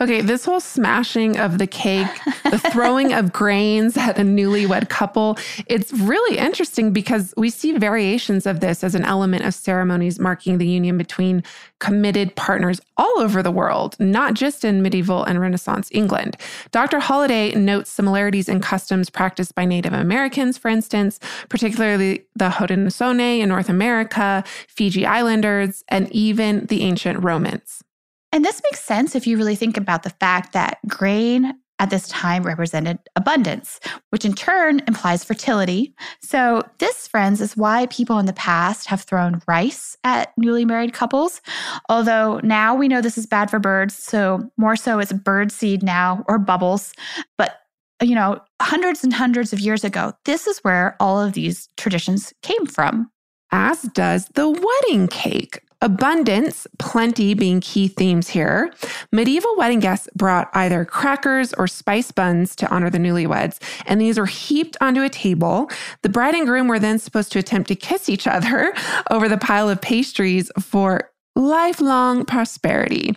Okay, 0.00 0.20
this 0.20 0.44
whole 0.44 0.60
smashing 0.60 1.38
of 1.38 1.58
the 1.58 1.66
cake, 1.66 2.06
the 2.44 2.58
throwing 2.72 3.12
of 3.12 3.32
grains 3.32 3.96
at 3.96 4.16
a 4.16 4.22
newlywed 4.22 4.88
couple, 4.88 5.36
it's 5.66 5.92
really 5.92 6.38
interesting 6.38 6.92
because 6.92 7.34
we 7.36 7.50
see 7.50 7.76
variations 7.76 8.46
of 8.46 8.60
this 8.60 8.84
as 8.84 8.94
an 8.94 9.04
element 9.04 9.44
of 9.44 9.54
ceremonies 9.54 10.20
marking 10.20 10.58
the 10.58 10.68
union 10.68 10.96
between 10.98 11.42
committed 11.80 12.36
partners 12.36 12.80
all 12.96 13.18
over 13.18 13.42
the 13.42 13.50
world, 13.50 13.96
not 13.98 14.34
just 14.34 14.64
in 14.64 14.82
medieval 14.82 15.24
and 15.24 15.40
Renaissance 15.40 15.88
England. 15.90 16.36
Dr. 16.70 17.00
Holliday 17.00 17.52
notes 17.56 17.90
similarities 17.90 18.48
in 18.48 18.60
customs 18.60 19.10
practiced 19.10 19.56
by 19.56 19.64
Native 19.64 19.92
Americans, 19.94 20.56
for 20.56 20.68
instance, 20.68 21.18
particularly 21.48 22.24
the 22.36 22.50
Haudenosaunee 22.50 23.40
in 23.40 23.48
North 23.48 23.68
America, 23.68 24.44
Fiji 24.68 25.04
Islanders, 25.04 25.82
and 25.88 26.08
even 26.12 26.66
the 26.66 26.82
ancient 26.82 27.24
Romans. 27.24 27.82
And 28.32 28.44
this 28.44 28.60
makes 28.64 28.84
sense 28.84 29.14
if 29.14 29.26
you 29.26 29.36
really 29.36 29.56
think 29.56 29.76
about 29.76 30.02
the 30.02 30.10
fact 30.10 30.52
that 30.52 30.78
grain 30.86 31.54
at 31.78 31.90
this 31.90 32.08
time 32.08 32.42
represented 32.42 32.98
abundance, 33.16 33.78
which 34.10 34.24
in 34.24 34.34
turn 34.34 34.80
implies 34.88 35.24
fertility. 35.24 35.94
So, 36.20 36.62
this, 36.78 37.06
friends, 37.06 37.40
is 37.40 37.56
why 37.56 37.86
people 37.86 38.18
in 38.18 38.26
the 38.26 38.32
past 38.32 38.88
have 38.88 39.02
thrown 39.02 39.40
rice 39.46 39.96
at 40.04 40.32
newly 40.36 40.64
married 40.64 40.92
couples. 40.92 41.40
Although 41.88 42.40
now 42.42 42.74
we 42.74 42.88
know 42.88 43.00
this 43.00 43.18
is 43.18 43.26
bad 43.26 43.50
for 43.50 43.58
birds, 43.58 43.94
so 43.94 44.50
more 44.56 44.76
so 44.76 44.98
it's 44.98 45.12
bird 45.12 45.52
seed 45.52 45.82
now 45.82 46.24
or 46.28 46.38
bubbles. 46.38 46.92
But, 47.36 47.60
you 48.02 48.14
know, 48.14 48.40
hundreds 48.60 49.04
and 49.04 49.12
hundreds 49.12 49.52
of 49.52 49.60
years 49.60 49.84
ago, 49.84 50.12
this 50.24 50.46
is 50.46 50.58
where 50.58 50.96
all 51.00 51.20
of 51.20 51.32
these 51.32 51.68
traditions 51.76 52.32
came 52.42 52.66
from. 52.66 53.10
As 53.52 53.82
does 53.82 54.26
the 54.34 54.50
wedding 54.50 55.08
cake. 55.08 55.60
Abundance, 55.80 56.66
plenty 56.80 57.34
being 57.34 57.60
key 57.60 57.86
themes 57.86 58.28
here. 58.28 58.72
Medieval 59.12 59.56
wedding 59.56 59.78
guests 59.78 60.08
brought 60.16 60.50
either 60.52 60.84
crackers 60.84 61.54
or 61.54 61.68
spice 61.68 62.10
buns 62.10 62.56
to 62.56 62.68
honor 62.68 62.90
the 62.90 62.98
newlyweds, 62.98 63.60
and 63.86 64.00
these 64.00 64.18
were 64.18 64.26
heaped 64.26 64.76
onto 64.80 65.02
a 65.02 65.08
table. 65.08 65.70
The 66.02 66.08
bride 66.08 66.34
and 66.34 66.48
groom 66.48 66.66
were 66.66 66.80
then 66.80 66.98
supposed 66.98 67.30
to 67.32 67.38
attempt 67.38 67.68
to 67.68 67.76
kiss 67.76 68.08
each 68.08 68.26
other 68.26 68.74
over 69.10 69.28
the 69.28 69.38
pile 69.38 69.68
of 69.68 69.80
pastries 69.80 70.50
for 70.58 71.12
lifelong 71.36 72.24
prosperity. 72.24 73.14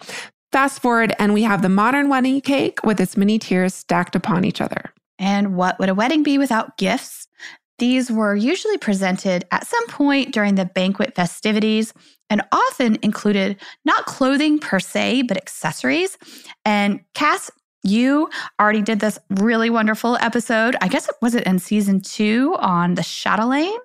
Fast 0.51 0.84
forward, 0.84 1.15
and 1.18 1.34
we 1.34 1.41
have 1.41 1.63
the 1.63 1.70
modern 1.70 2.10
wedding 2.10 2.41
cake 2.41 2.84
with 2.84 3.00
its 3.00 3.18
many 3.18 3.39
tiers 3.39 3.74
stacked 3.74 4.15
upon 4.15 4.46
each 4.46 4.62
other. 4.62 4.94
And 5.18 5.56
what 5.56 5.80
would 5.80 5.89
a 5.89 5.96
wedding 5.96 6.22
be 6.22 6.38
without 6.38 6.77
gifts? 6.77 7.27
These 7.82 8.12
were 8.12 8.36
usually 8.36 8.78
presented 8.78 9.44
at 9.50 9.66
some 9.66 9.88
point 9.88 10.36
during 10.36 10.54
the 10.54 10.66
banquet 10.66 11.16
festivities 11.16 11.96
and 12.30 12.44
often 12.52 13.00
included 13.02 13.60
not 13.86 14.06
clothing 14.06 14.60
per 14.60 14.80
se, 14.80 15.24
but 15.24 15.36
accessories. 15.36 16.16
And 16.64 17.00
Cass, 17.16 17.50
you 17.82 18.30
already 18.60 18.84
did 18.84 19.00
this 19.00 19.18
really 19.32 19.72
wonderful 19.72 20.16
episode. 20.18 20.76
I 20.80 20.90
guess 20.90 21.10
it 21.10 21.16
was 21.24 21.34
it 21.34 21.48
in 21.48 21.58
season 21.58 22.02
two 22.02 22.56
on 22.60 22.94
the 22.94 23.02
chatelaine, 23.02 23.80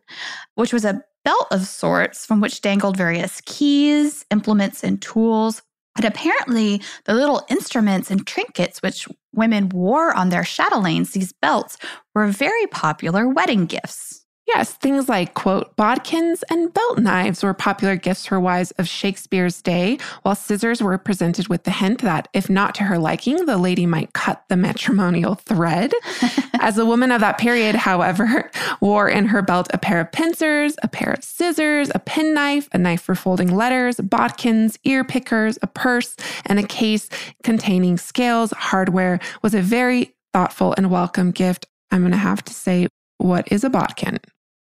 which 0.56 0.74
was 0.74 0.84
a 0.84 1.02
belt 1.24 1.46
of 1.50 1.62
sorts 1.66 2.26
from 2.26 2.42
which 2.42 2.60
dangled 2.60 2.98
various 2.98 3.40
keys, 3.46 4.26
implements, 4.30 4.84
and 4.84 5.00
tools. 5.00 5.62
And 5.96 6.04
apparently, 6.04 6.82
the 7.06 7.14
little 7.14 7.46
instruments 7.48 8.10
and 8.10 8.26
trinkets 8.26 8.82
which 8.82 9.08
women 9.36 9.68
wore 9.68 10.14
on 10.14 10.28
their 10.28 10.42
chatelaines, 10.42 11.12
these 11.12 11.32
belts, 11.32 11.78
were 12.14 12.26
very 12.26 12.66
popular 12.66 13.28
wedding 13.28 13.66
gifts. 13.66 14.25
Yes, 14.46 14.72
things 14.74 15.08
like, 15.08 15.34
quote, 15.34 15.74
bodkins 15.74 16.44
and 16.48 16.72
belt 16.72 16.98
knives 16.98 17.42
were 17.42 17.52
popular 17.52 17.96
gifts 17.96 18.26
for 18.26 18.38
wives 18.38 18.70
of 18.72 18.86
Shakespeare's 18.86 19.60
day, 19.60 19.98
while 20.22 20.36
scissors 20.36 20.80
were 20.80 20.96
presented 20.98 21.48
with 21.48 21.64
the 21.64 21.72
hint 21.72 22.00
that, 22.02 22.28
if 22.32 22.48
not 22.48 22.72
to 22.76 22.84
her 22.84 22.96
liking, 22.96 23.46
the 23.46 23.58
lady 23.58 23.86
might 23.86 24.12
cut 24.12 24.44
the 24.48 24.56
matrimonial 24.56 25.34
thread. 25.34 25.92
As 26.60 26.78
a 26.78 26.86
woman 26.86 27.10
of 27.10 27.20
that 27.22 27.38
period, 27.38 27.74
however, 27.74 28.48
wore 28.80 29.08
in 29.08 29.26
her 29.26 29.42
belt 29.42 29.66
a 29.74 29.78
pair 29.78 30.00
of 30.00 30.12
pincers, 30.12 30.76
a 30.80 30.88
pair 30.88 31.14
of 31.14 31.24
scissors, 31.24 31.90
a 31.92 31.98
penknife, 31.98 32.68
a 32.72 32.78
knife 32.78 33.02
for 33.02 33.16
folding 33.16 33.48
letters, 33.48 33.96
bodkins, 33.96 34.78
ear 34.84 35.02
pickers, 35.02 35.58
a 35.60 35.66
purse, 35.66 36.14
and 36.44 36.60
a 36.60 36.66
case 36.66 37.08
containing 37.42 37.96
scales, 37.96 38.52
hardware 38.52 39.18
was 39.42 39.54
a 39.54 39.60
very 39.60 40.14
thoughtful 40.32 40.72
and 40.76 40.88
welcome 40.88 41.32
gift. 41.32 41.66
I'm 41.90 42.02
going 42.02 42.12
to 42.12 42.16
have 42.18 42.44
to 42.44 42.54
say, 42.54 42.86
what 43.18 43.50
is 43.50 43.64
a 43.64 43.70
bodkin? 43.70 44.18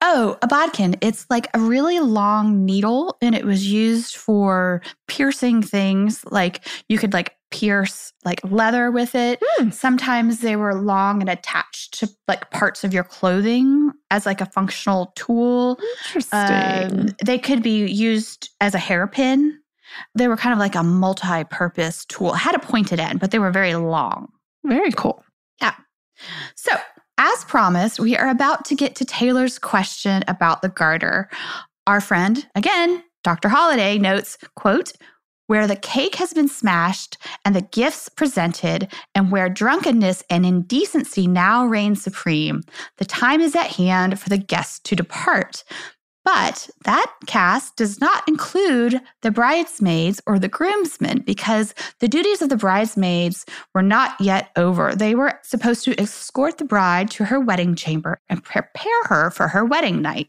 Oh, 0.02 0.38
a 0.42 0.48
bodkin. 0.48 0.96
It's 1.02 1.26
like 1.30 1.48
a 1.54 1.60
really 1.60 2.00
long 2.00 2.66
needle 2.66 3.18
and 3.22 3.34
it 3.34 3.46
was 3.46 3.68
used 3.72 4.16
for 4.16 4.82
piercing 5.08 5.62
things. 5.64 6.24
Like 6.30 6.68
you 6.88 7.00
could 7.00 7.14
like 7.14 7.36
pierce 7.50 8.14
like 8.24 8.40
leather 8.44 8.92
with 8.92 9.16
it. 9.16 9.42
Mm. 9.60 9.74
Sometimes 9.74 10.42
they 10.42 10.56
were 10.56 10.76
long 10.76 11.22
and 11.22 11.30
attached 11.30 11.98
to 12.00 12.10
like 12.28 12.52
parts 12.52 12.84
of 12.84 12.94
your 12.94 13.04
clothing 13.04 13.92
as 14.12 14.26
like 14.26 14.42
a 14.42 14.46
functional 14.46 15.14
tool. 15.16 15.80
Interesting. 16.06 16.40
Um, 16.40 17.08
they 17.26 17.40
could 17.40 17.64
be 17.64 17.88
used 17.88 18.50
as 18.62 18.76
a 18.76 18.80
hairpin. 18.80 19.60
They 20.14 20.28
were 20.28 20.38
kind 20.38 20.54
of 20.54 20.60
like 20.60 20.76
a 20.76 20.84
multi-purpose 20.84 22.06
tool. 22.06 22.34
It 22.34 22.38
had 22.38 22.56
a 22.56 22.60
pointed 22.60 23.00
end, 23.00 23.20
but 23.20 23.32
they 23.32 23.40
were 23.40 23.52
very 23.52 23.76
long. 23.76 24.28
Very 24.66 24.92
cool. 24.92 25.24
Yeah. 25.62 25.74
So 26.56 26.72
as 27.18 27.44
promised, 27.46 28.00
we 28.00 28.16
are 28.16 28.30
about 28.30 28.66
to 28.66 28.76
get 28.76 28.96
to 28.96 29.06
Taylor's 29.06 29.60
question 29.60 30.24
about 30.28 30.62
the 30.62 30.70
garter. 30.70 31.30
Our 31.86 32.02
friend, 32.02 32.48
again, 32.56 33.04
Dr. 33.24 33.50
Holliday 33.50 33.98
notes, 33.98 34.38
quote, 34.56 34.94
where 35.48 35.66
the 35.66 35.76
cake 35.76 36.16
has 36.16 36.34
been 36.34 36.48
smashed 36.48 37.18
and 37.46 37.56
the 37.56 37.62
gifts 37.62 38.10
presented, 38.10 38.92
and 39.16 39.32
where 39.32 39.50
drunkenness 39.50 40.24
and 40.30 40.46
indecency 40.46 41.26
now 41.26 41.66
reign 41.66 41.96
supreme, 41.96 42.62
the 42.98 43.06
time 43.06 43.42
is 43.42 43.56
at 43.56 43.68
hand 43.68 44.20
for 44.20 44.30
the 44.30 44.38
guests 44.38 44.80
to 44.80 44.96
depart. 44.96 45.64
But 46.28 46.70
that 46.84 47.10
Cass 47.26 47.72
does 47.72 48.02
not 48.02 48.28
include 48.28 49.00
the 49.22 49.32
bridesmaids 49.32 50.22
or 50.28 50.40
the 50.40 50.50
groomsmen 50.50 51.20
because 51.20 51.74
the 52.02 52.10
duties 52.10 52.42
of 52.42 52.50
the 52.50 52.58
bridesmaids 52.58 53.46
were 53.74 53.82
not 53.82 54.20
yet 54.20 54.50
over. 54.58 54.94
They 54.94 55.16
were 55.16 55.40
supposed 55.44 55.86
to 55.86 55.98
escort 55.98 56.58
the 56.58 56.66
bride 56.66 57.10
to 57.12 57.24
her 57.24 57.40
wedding 57.40 57.76
chamber 57.76 58.20
and 58.28 58.44
prepare 58.44 59.04
her 59.06 59.32
for 59.32 59.48
her 59.48 59.64
wedding 59.64 60.02
night. 60.02 60.28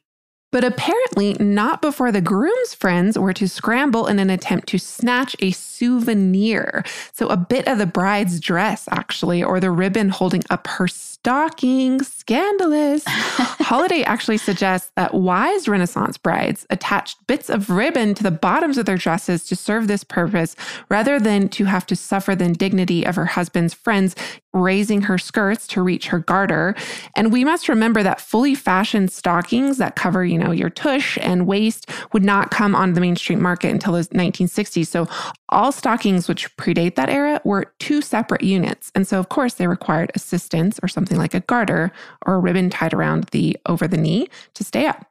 But 0.53 0.63
apparently, 0.63 1.35
not 1.41 1.83
before 1.83 2.13
the 2.13 2.21
groom's 2.21 2.75
friends 2.75 3.19
were 3.19 3.35
to 3.35 3.49
scramble 3.49 4.07
in 4.07 4.21
an 4.21 4.31
attempt 4.31 4.69
to 4.69 4.79
snatch 4.79 5.35
a 5.41 5.51
souvenir. 5.51 6.85
So, 7.13 7.27
a 7.27 7.37
bit 7.37 7.67
of 7.67 7.79
the 7.79 7.87
bride's 7.87 8.39
dress, 8.41 8.89
actually, 8.91 9.43
or 9.43 9.59
the 9.61 9.73
ribbon 9.73 10.09
holding 10.09 10.45
up 10.49 10.69
her 10.69 10.87
stockings. 11.23 12.13
Scandalous. 12.13 13.03
Holliday 13.07 14.03
actually 14.03 14.39
suggests 14.39 14.93
that 14.97 15.15
wise 15.15 15.67
Renaissance 15.67 16.17
brides 16.17 16.67
attached 16.71 17.19
bits 17.27 17.51
of 17.51 17.71
ribbon 17.71 18.15
to 18.15 18.23
the 18.23 18.31
bottoms 18.31 18.79
of 18.79 18.87
their 18.87 18.97
dresses 18.97 19.45
to 19.47 19.57
serve 19.57 19.89
this 19.89 20.05
purpose 20.05 20.55
rather 20.89 21.19
than 21.19 21.49
to 21.51 21.65
have 21.65 21.87
to 21.87 21.97
suffer 21.97 22.35
the 22.35 22.45
indignity 22.45 23.05
of 23.05 23.17
her 23.17 23.27
husband's 23.27 23.75
friends 23.75 24.15
raising 24.53 25.03
her 25.03 25.19
skirts 25.19 25.67
to 25.67 25.83
reach 25.83 26.09
her 26.09 26.19
garter. 26.19 26.75
And 27.17 27.33
we 27.33 27.45
must 27.45 27.69
remember 27.69 28.03
that 28.03 28.21
fully 28.21 28.55
fashioned 28.55 29.13
stockings 29.13 29.79
that 29.79 29.97
cover, 29.97 30.25
you 30.25 30.39
know, 30.39 30.51
your 30.51 30.71
tush 30.71 31.19
and 31.21 31.47
waist 31.47 31.91
would 32.13 32.25
not 32.25 32.51
come 32.51 32.75
on 32.75 32.95
the 32.95 33.01
mainstream 33.01 33.41
market 33.41 33.71
until 33.71 33.93
the 33.93 34.01
1960s. 34.01 34.87
So 34.87 35.07
all 35.51 35.73
stockings 35.73 36.29
which 36.29 36.55
predate 36.57 36.95
that 36.97 37.09
era 37.09 37.41
were 37.45 37.73
two 37.79 38.03
separate 38.03 38.43
units. 38.43 38.91
And 38.95 39.07
so 39.07 39.19
of 39.19 39.29
course 39.29 39.55
they 39.55 39.67
required 39.67 40.11
assistance 40.15 40.79
or 40.83 40.89
something 40.89 41.08
like 41.17 41.35
a 41.35 41.41
garter 41.41 41.91
or 42.27 42.35
a 42.35 42.39
ribbon 42.39 42.69
tied 42.69 42.93
around 42.93 43.25
the 43.33 43.57
over 43.65 43.89
the 43.89 43.97
knee 43.97 44.29
to 44.55 44.65
stay 44.65 44.87
up. 44.87 45.07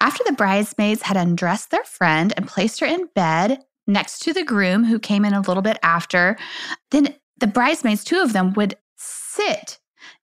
After 0.00 0.22
the 0.24 0.32
bridesmaids 0.32 1.02
had 1.02 1.16
undressed 1.16 1.70
their 1.70 1.82
friend 1.82 2.32
and 2.36 2.46
placed 2.46 2.78
her 2.80 2.86
in 2.86 3.08
bed 3.14 3.64
next 3.86 4.20
to 4.20 4.32
the 4.32 4.44
groom 4.44 4.84
who 4.84 4.98
came 4.98 5.24
in 5.24 5.32
a 5.32 5.40
little 5.40 5.62
bit 5.62 5.78
after, 5.82 6.36
then 6.90 7.14
the 7.38 7.46
bridesmaids, 7.46 8.04
two 8.04 8.20
of 8.20 8.32
them, 8.32 8.52
would 8.54 8.76
sit 8.96 9.78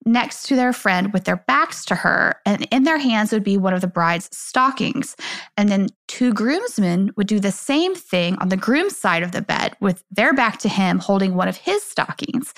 next 0.06 0.48
to 0.48 0.56
their 0.56 0.74
friend 0.74 1.14
with 1.14 1.26
their 1.26 1.38
backs 1.48 1.86
to 1.86 1.96
her, 1.96 2.36
and 2.46 2.68
in 2.72 2.84
their 2.84 2.98
hands 2.98 3.32
would 3.32 3.44
be 3.44 3.58
one 3.58 3.74
of 3.74 3.82
the 3.82 3.88
bride's 3.88 4.30
stockings. 4.36 5.16
And 5.58 5.70
then 5.70 5.88
two 6.08 6.34
groomsmen 6.34 7.12
would 7.16 7.28
do 7.28 7.40
the 7.40 7.52
same 7.52 7.96
thing 7.96 8.38
on 8.38 8.50
the 8.50 8.58
groom's 8.58 8.98
side 8.98 9.24
of 9.24 9.32
the 9.32 9.42
bed 9.42 9.76
with 9.80 10.04
their 10.12 10.34
back 10.34 10.58
to 10.60 10.70
him 10.70 11.00
holding 11.00 11.36
one 11.36 11.48
of 11.48 11.58
his 11.58 11.84
stockings. 11.84 12.54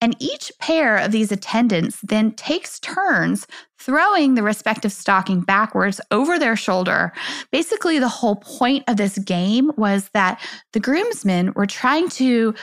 And 0.00 0.16
each 0.18 0.52
pair 0.60 0.96
of 0.96 1.12
these 1.12 1.32
attendants 1.32 2.00
then 2.02 2.32
takes 2.32 2.78
turns 2.80 3.46
throwing 3.78 4.34
the 4.34 4.42
respective 4.42 4.92
stocking 4.92 5.40
backwards 5.40 6.00
over 6.10 6.38
their 6.38 6.56
shoulder. 6.56 7.12
Basically, 7.50 7.98
the 7.98 8.08
whole 8.08 8.36
point 8.36 8.84
of 8.88 8.98
this 8.98 9.18
game 9.18 9.72
was 9.76 10.10
that 10.12 10.40
the 10.72 10.80
groomsmen 10.80 11.52
were 11.54 11.66
trying 11.66 12.08
to 12.10 12.54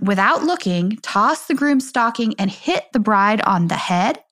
without 0.00 0.44
looking, 0.44 0.96
toss 1.02 1.46
the 1.46 1.54
groom's 1.54 1.88
stocking 1.88 2.34
and 2.38 2.50
hit 2.50 2.84
the 2.92 3.00
bride 3.00 3.40
on 3.42 3.68
the 3.68 3.76
head. 3.76 4.22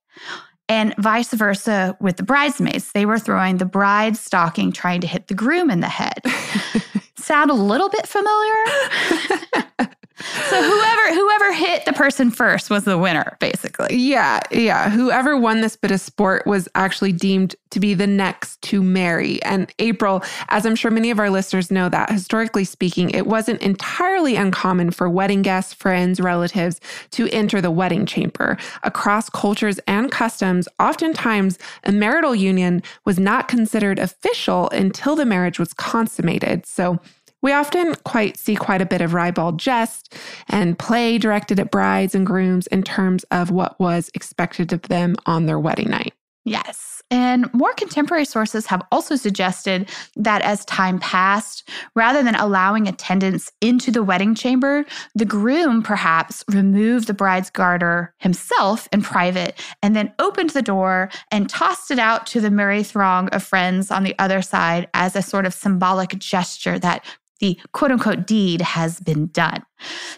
And 0.69 0.95
vice 0.99 1.33
versa 1.33 1.97
with 2.00 2.16
the 2.16 2.23
bridesmaids. 2.23 2.92
They 2.92 3.04
were 3.04 3.19
throwing 3.19 3.57
the 3.57 3.64
bride's 3.64 4.21
stocking, 4.21 4.71
trying 4.71 5.00
to 5.00 5.09
hit 5.09 5.26
the 5.26 5.35
groom 5.35 5.69
in 5.69 5.80
the 5.80 5.88
head. 5.88 6.23
Sound 7.19 7.50
a 7.50 7.54
little 7.54 7.88
bit 7.88 8.07
familiar? 8.07 9.90
so 10.49 10.62
whoever 10.62 11.15
whoever 11.15 11.53
hit 11.53 11.85
the 11.85 11.93
person 11.93 12.31
first 12.31 12.71
was 12.71 12.85
the 12.85 12.99
winner 12.99 13.37
basically. 13.41 13.97
Yeah 13.97 14.41
yeah. 14.50 14.91
Whoever 14.91 15.37
won 15.37 15.61
this 15.61 15.77
bit 15.77 15.91
of 15.91 16.00
sport 16.00 16.47
was 16.47 16.69
actually 16.75 17.12
deemed 17.12 17.55
to 17.71 17.81
be 17.81 17.95
the 17.95 18.07
next 18.07 18.61
to 18.62 18.83
marry. 18.83 19.43
And 19.43 19.73
april 19.79 20.23
as 20.49 20.67
i'm 20.67 20.77
sure 20.77 20.91
many 20.91 21.11
of 21.11 21.19
our 21.19 21.31
listeners 21.31 21.71
know 21.71 21.89
that 21.89 22.11
historically 22.11 22.65
speaking 22.65 23.11
it 23.11 23.27
wasn't 23.27 23.61
entirely 23.62 24.37
uncommon 24.37 24.91
for 24.91 25.09
wedding 25.09 25.43
guests 25.43 25.73
friends 25.73 26.21
relatives 26.21 26.81
to 27.12 27.29
enter 27.29 27.61
the 27.61 27.71
wedding 27.71 28.07
chamber. 28.07 28.57
Across 28.83 29.31
cultures 29.31 29.79
and 29.87 30.11
customs 30.11 30.69
oftentimes 30.79 31.59
a 31.85 31.93
marital 31.93 32.35
union 32.35 32.83
was 33.05 33.19
not 33.19 33.49
considered 33.49 33.99
official 33.99 34.69
until 34.71 35.17
the 35.17 35.25
marriage 35.25 35.59
was 35.59 35.73
consummated. 35.73 36.67
So 36.67 36.99
we 37.42 37.52
often 37.52 37.94
quite 38.04 38.37
see 38.37 38.54
quite 38.54 38.82
a 38.82 38.87
bit 38.87 39.00
of 39.00 39.14
ribald 39.14 39.59
jest 39.59 40.14
and 40.49 40.78
play 40.78 41.18
directed 41.18 41.59
at 41.61 41.70
brides 41.70 42.14
and 42.14 42.26
grooms 42.26 42.66
in 42.68 42.82
terms 42.82 43.25
of 43.30 43.50
what 43.50 43.78
was 43.80 44.11
expected 44.14 44.73
of 44.73 44.82
them 44.82 45.16
on 45.26 45.47
their 45.47 45.59
wedding 45.59 45.90
night. 45.90 46.14
Yes. 46.44 47.02
And 47.11 47.52
more 47.52 47.73
contemporary 47.75 48.25
sources 48.25 48.66
have 48.66 48.82
also 48.92 49.16
suggested 49.16 49.90
that 50.16 50.42
as 50.42 50.64
time 50.64 51.00
passed, 51.00 51.68
rather 51.97 52.23
than 52.23 52.37
allowing 52.37 52.87
attendants 52.87 53.50
into 53.61 53.90
the 53.90 54.02
wedding 54.02 54.35
chamber, 54.35 54.85
the 55.14 55.25
groom 55.25 55.82
perhaps 55.82 56.44
removed 56.49 57.09
the 57.09 57.14
bride's 57.14 57.50
garter 57.50 58.14
himself 58.18 58.88
in 58.92 59.02
private 59.02 59.61
and 59.82 59.97
then 59.97 60.12
opened 60.20 60.50
the 60.50 60.62
door 60.62 61.11
and 61.32 61.50
tossed 61.50 61.90
it 61.90 61.99
out 61.99 62.26
to 62.28 62.40
the 62.40 62.50
merry 62.50 62.85
throng 62.85 63.28
of 63.30 63.42
friends 63.42 63.90
on 63.90 64.04
the 64.04 64.14
other 64.20 64.40
side 64.40 64.88
as 64.94 65.16
a 65.16 65.23
sort 65.23 65.47
of 65.47 65.52
symbolic 65.52 66.11
gesture 66.18 66.78
that 66.78 67.04
the 67.40 67.59
quote 67.73 67.90
unquote 67.90 68.26
deed 68.26 68.61
has 68.61 69.00
been 69.00 69.26
done. 69.28 69.62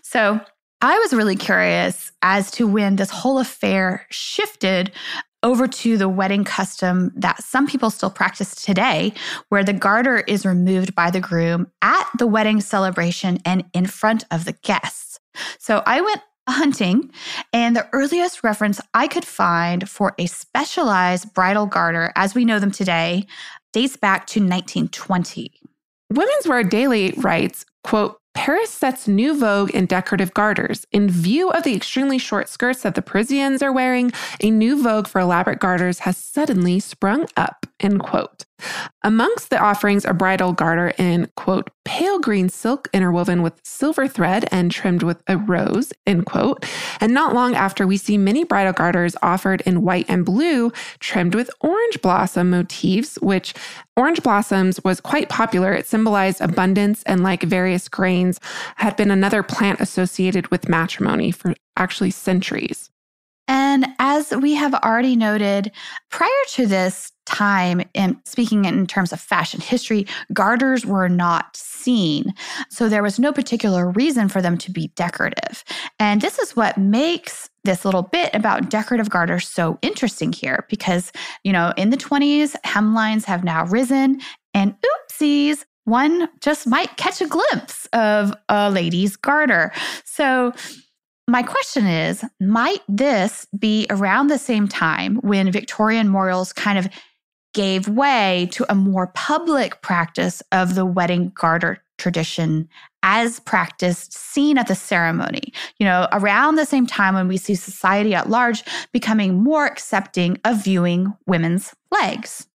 So 0.02 0.40
I 0.80 0.98
was 0.98 1.14
really 1.14 1.36
curious 1.36 2.12
as 2.22 2.50
to 2.52 2.66
when 2.66 2.96
this 2.96 3.10
whole 3.10 3.38
affair 3.38 4.06
shifted 4.10 4.92
over 5.44 5.66
to 5.66 5.96
the 5.96 6.08
wedding 6.08 6.44
custom 6.44 7.12
that 7.16 7.42
some 7.42 7.66
people 7.66 7.90
still 7.90 8.10
practice 8.10 8.54
today, 8.54 9.12
where 9.48 9.64
the 9.64 9.72
garter 9.72 10.18
is 10.20 10.46
removed 10.46 10.94
by 10.94 11.10
the 11.10 11.20
groom 11.20 11.66
at 11.82 12.08
the 12.18 12.26
wedding 12.26 12.60
celebration 12.60 13.38
and 13.44 13.64
in 13.72 13.86
front 13.86 14.24
of 14.30 14.44
the 14.44 14.52
guests. 14.52 15.18
So 15.58 15.82
I 15.86 16.00
went 16.00 16.20
hunting, 16.48 17.10
and 17.52 17.76
the 17.76 17.88
earliest 17.92 18.42
reference 18.42 18.80
I 18.94 19.06
could 19.06 19.24
find 19.24 19.88
for 19.88 20.14
a 20.18 20.26
specialized 20.26 21.32
bridal 21.34 21.66
garter 21.66 22.12
as 22.16 22.34
we 22.34 22.44
know 22.44 22.58
them 22.58 22.72
today 22.72 23.26
dates 23.72 23.96
back 23.96 24.26
to 24.26 24.40
1920. 24.40 25.61
Women's 26.12 26.46
Wear 26.46 26.62
Daily 26.62 27.14
writes, 27.16 27.64
quote, 27.84 28.18
Paris 28.34 28.68
sets 28.68 29.08
new 29.08 29.38
vogue 29.38 29.70
in 29.70 29.86
decorative 29.86 30.34
garters. 30.34 30.86
In 30.92 31.08
view 31.08 31.48
of 31.50 31.62
the 31.62 31.74
extremely 31.74 32.18
short 32.18 32.50
skirts 32.50 32.82
that 32.82 32.94
the 32.94 33.00
Parisians 33.00 33.62
are 33.62 33.72
wearing, 33.72 34.12
a 34.42 34.50
new 34.50 34.82
vogue 34.82 35.06
for 35.06 35.22
elaborate 35.22 35.58
garters 35.58 36.00
has 36.00 36.18
suddenly 36.18 36.80
sprung 36.80 37.26
up, 37.34 37.64
end 37.80 38.00
quote. 38.00 38.44
Amongst 39.02 39.50
the 39.50 39.58
offerings, 39.58 40.04
a 40.04 40.14
bridal 40.14 40.52
garter 40.52 40.92
in, 40.98 41.30
quote, 41.36 41.70
pale 41.84 42.18
green 42.18 42.48
silk 42.48 42.88
interwoven 42.92 43.42
with 43.42 43.60
silver 43.64 44.06
thread 44.06 44.48
and 44.52 44.70
trimmed 44.70 45.02
with 45.02 45.22
a 45.26 45.36
rose, 45.36 45.92
end 46.06 46.26
quote. 46.26 46.64
And 47.00 47.12
not 47.12 47.34
long 47.34 47.54
after, 47.54 47.86
we 47.86 47.96
see 47.96 48.16
many 48.16 48.44
bridal 48.44 48.72
garters 48.72 49.16
offered 49.22 49.60
in 49.62 49.82
white 49.82 50.06
and 50.08 50.24
blue, 50.24 50.72
trimmed 51.00 51.34
with 51.34 51.50
orange 51.60 52.00
blossom 52.02 52.50
motifs, 52.50 53.18
which 53.20 53.54
orange 53.96 54.22
blossoms 54.22 54.82
was 54.84 55.00
quite 55.00 55.28
popular. 55.28 55.72
It 55.72 55.86
symbolized 55.86 56.40
abundance 56.40 57.02
and, 57.04 57.22
like 57.22 57.42
various 57.42 57.88
grains, 57.88 58.40
had 58.76 58.96
been 58.96 59.10
another 59.10 59.42
plant 59.42 59.80
associated 59.80 60.48
with 60.48 60.68
matrimony 60.68 61.30
for 61.30 61.54
actually 61.76 62.10
centuries. 62.10 62.90
And 63.48 63.86
as 63.98 64.30
we 64.30 64.54
have 64.54 64.74
already 64.74 65.16
noted, 65.16 65.72
prior 66.10 66.30
to 66.50 66.66
this 66.66 67.11
time, 67.24 67.82
in 67.94 68.20
speaking 68.24 68.64
in 68.64 68.86
terms 68.86 69.12
of 69.12 69.20
fashion 69.20 69.60
history, 69.60 70.06
garters 70.32 70.84
were 70.84 71.08
not 71.08 71.56
seen. 71.56 72.34
So 72.70 72.88
there 72.88 73.02
was 73.02 73.18
no 73.18 73.32
particular 73.32 73.90
reason 73.90 74.28
for 74.28 74.42
them 74.42 74.58
to 74.58 74.70
be 74.70 74.88
decorative. 74.96 75.64
And 75.98 76.20
this 76.20 76.38
is 76.38 76.56
what 76.56 76.78
makes 76.78 77.48
this 77.64 77.84
little 77.84 78.02
bit 78.02 78.34
about 78.34 78.70
decorative 78.70 79.10
garters 79.10 79.48
so 79.48 79.78
interesting 79.82 80.32
here 80.32 80.66
because, 80.68 81.12
you 81.44 81.52
know, 81.52 81.72
in 81.76 81.90
the 81.90 81.96
20s, 81.96 82.54
hemlines 82.64 83.24
have 83.24 83.44
now 83.44 83.64
risen 83.66 84.20
and 84.54 84.74
oopsies, 85.10 85.64
one 85.84 86.28
just 86.40 86.66
might 86.66 86.96
catch 86.96 87.20
a 87.20 87.26
glimpse 87.26 87.86
of 87.92 88.34
a 88.48 88.70
lady's 88.70 89.16
garter. 89.16 89.72
So 90.04 90.52
my 91.28 91.42
question 91.42 91.86
is 91.86 92.24
might 92.40 92.82
this 92.88 93.46
be 93.58 93.86
around 93.90 94.26
the 94.26 94.38
same 94.38 94.68
time 94.68 95.16
when 95.16 95.50
Victorian 95.50 96.08
memorials 96.08 96.52
kind 96.52 96.78
of 96.78 96.88
gave 97.52 97.88
way 97.88 98.48
to 98.52 98.64
a 98.70 98.74
more 98.74 99.08
public 99.08 99.80
practice 99.82 100.42
of 100.52 100.74
the 100.74 100.86
wedding 100.86 101.32
garter 101.34 101.82
tradition 101.98 102.68
as 103.04 103.40
practiced 103.40 104.12
seen 104.12 104.58
at 104.58 104.66
the 104.66 104.74
ceremony 104.74 105.52
you 105.78 105.86
know 105.86 106.08
around 106.12 106.56
the 106.56 106.64
same 106.64 106.86
time 106.86 107.14
when 107.14 107.28
we 107.28 107.36
see 107.36 107.54
society 107.54 108.14
at 108.14 108.28
large 108.28 108.64
becoming 108.92 109.42
more 109.42 109.66
accepting 109.66 110.38
of 110.44 110.64
viewing 110.64 111.12
women's 111.26 111.74
legs. 111.90 112.46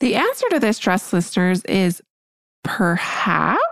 The 0.00 0.16
answer 0.16 0.46
to 0.50 0.60
this 0.60 0.78
trust 0.78 1.12
listeners 1.12 1.64
is 1.64 2.02
perhaps 2.62 3.62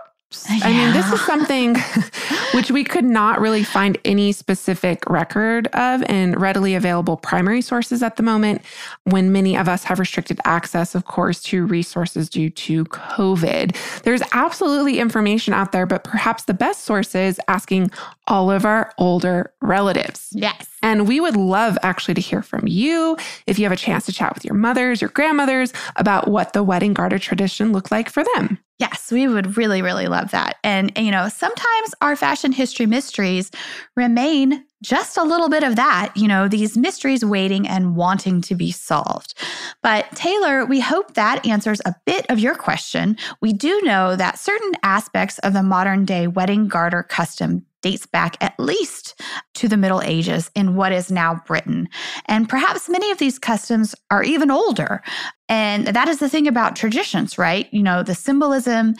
yeah. 0.49 0.59
I 0.63 0.71
mean, 0.71 0.93
this 0.93 1.11
is 1.11 1.21
something 1.25 1.75
which 2.53 2.71
we 2.71 2.83
could 2.83 3.05
not 3.05 3.39
really 3.39 3.63
find 3.63 3.97
any 4.05 4.31
specific 4.31 5.07
record 5.09 5.67
of 5.67 6.03
in 6.09 6.33
readily 6.33 6.75
available 6.75 7.17
primary 7.17 7.61
sources 7.61 8.03
at 8.03 8.15
the 8.15 8.23
moment, 8.23 8.61
when 9.03 9.31
many 9.31 9.57
of 9.57 9.67
us 9.67 9.83
have 9.83 9.99
restricted 9.99 10.39
access, 10.45 10.95
of 10.95 11.05
course, 11.05 11.41
to 11.43 11.65
resources 11.65 12.29
due 12.29 12.49
to 12.49 12.85
COVID. 12.85 13.75
There's 14.03 14.21
absolutely 14.33 14.99
information 14.99 15.53
out 15.53 15.71
there, 15.71 15.85
but 15.85 16.03
perhaps 16.03 16.43
the 16.43 16.53
best 16.53 16.85
source 16.85 17.15
is 17.15 17.39
asking 17.47 17.91
all 18.27 18.51
of 18.51 18.65
our 18.65 18.93
older 18.97 19.51
relatives. 19.61 20.29
Yes. 20.31 20.72
And 20.83 21.07
we 21.07 21.19
would 21.19 21.35
love 21.35 21.77
actually 21.81 22.13
to 22.13 22.21
hear 22.21 22.43
from 22.43 22.67
you 22.67 23.17
if 23.47 23.57
you 23.57 23.65
have 23.65 23.71
a 23.71 23.77
chance 23.77 24.05
to 24.05 24.13
chat 24.13 24.35
with 24.35 24.45
your 24.45 24.53
mothers, 24.53 25.01
your 25.01 25.09
grandmothers 25.09 25.73
about 25.95 26.27
what 26.27 26.53
the 26.53 26.61
wedding 26.61 26.93
garter 26.93 27.17
tradition 27.17 27.71
looked 27.71 27.89
like 27.89 28.09
for 28.09 28.23
them. 28.35 28.59
Yes, 28.79 29.11
we 29.11 29.27
would 29.27 29.55
really, 29.55 29.81
really 29.81 30.07
love 30.07 30.31
that. 30.31 30.57
And, 30.63 30.91
you 30.97 31.11
know, 31.11 31.29
sometimes 31.29 31.95
our 32.01 32.15
fashion 32.15 32.51
history 32.51 32.85
mysteries 32.85 33.49
remain 33.95 34.65
just 34.81 35.15
a 35.15 35.23
little 35.23 35.47
bit 35.47 35.63
of 35.63 35.77
that, 35.77 36.11
you 36.15 36.27
know, 36.27 36.49
these 36.49 36.75
mysteries 36.75 37.23
waiting 37.23 37.65
and 37.65 37.95
wanting 37.95 38.41
to 38.41 38.55
be 38.55 38.71
solved. 38.71 39.35
But 39.81 40.11
Taylor, 40.15 40.65
we 40.65 40.81
hope 40.81 41.13
that 41.13 41.45
answers 41.45 41.81
a 41.85 41.95
bit 42.05 42.25
of 42.29 42.39
your 42.39 42.55
question. 42.55 43.15
We 43.41 43.53
do 43.53 43.81
know 43.83 44.17
that 44.17 44.37
certain 44.37 44.73
aspects 44.83 45.39
of 45.39 45.53
the 45.53 45.63
modern 45.63 46.03
day 46.03 46.27
wedding 46.27 46.67
garter 46.67 47.03
custom 47.03 47.65
dates 47.83 48.07
back 48.07 48.35
at 48.41 48.59
least 48.59 49.21
to 49.53 49.67
the 49.67 49.77
Middle 49.77 50.01
Ages 50.01 50.49
in 50.55 50.75
what 50.75 50.91
is 50.91 51.11
now 51.11 51.41
Britain. 51.45 51.87
And 52.25 52.49
perhaps 52.49 52.89
many 52.89 53.11
of 53.11 53.19
these 53.19 53.37
customs 53.37 53.93
are 54.09 54.23
even 54.23 54.49
older. 54.49 55.03
And 55.47 55.85
that 55.87 56.07
is 56.07 56.17
the 56.17 56.29
thing 56.29 56.47
about 56.47 56.75
traditions, 56.75 57.37
right? 57.37 57.71
You 57.71 57.83
know, 57.83 58.01
the 58.01 58.15
symbolism 58.15 58.95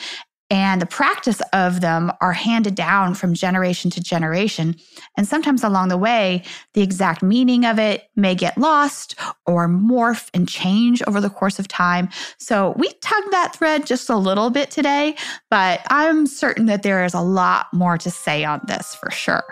and 0.53 0.79
the 0.79 0.85
practice 0.85 1.41
of 1.51 1.81
them 1.81 2.11
are 2.21 2.31
handed 2.31 2.75
down 2.75 3.15
from 3.15 3.33
generation 3.33 3.89
to 3.89 3.99
generation. 3.99 4.75
And 5.17 5.27
sometimes 5.27 5.63
along 5.63 5.87
the 5.87 5.97
way, 5.97 6.43
the 6.75 6.83
exact 6.83 7.23
meaning 7.23 7.65
of 7.65 7.79
it 7.79 8.03
may 8.15 8.35
get 8.35 8.55
lost 8.55 9.15
or 9.47 9.67
morph 9.67 10.29
and 10.31 10.47
change 10.47 11.01
over 11.07 11.19
the 11.19 11.31
course 11.31 11.57
of 11.57 11.67
time. 11.67 12.07
So 12.37 12.75
we 12.77 12.87
tugged 13.01 13.31
that 13.31 13.55
thread 13.55 13.87
just 13.87 14.11
a 14.11 14.15
little 14.15 14.51
bit 14.51 14.69
today, 14.69 15.15
but 15.49 15.81
I'm 15.87 16.27
certain 16.27 16.67
that 16.67 16.83
there 16.83 17.03
is 17.03 17.15
a 17.15 17.21
lot 17.21 17.73
more 17.73 17.97
to 17.97 18.11
say 18.11 18.43
on 18.43 18.61
this 18.67 18.93
for 18.93 19.09
sure. 19.09 19.43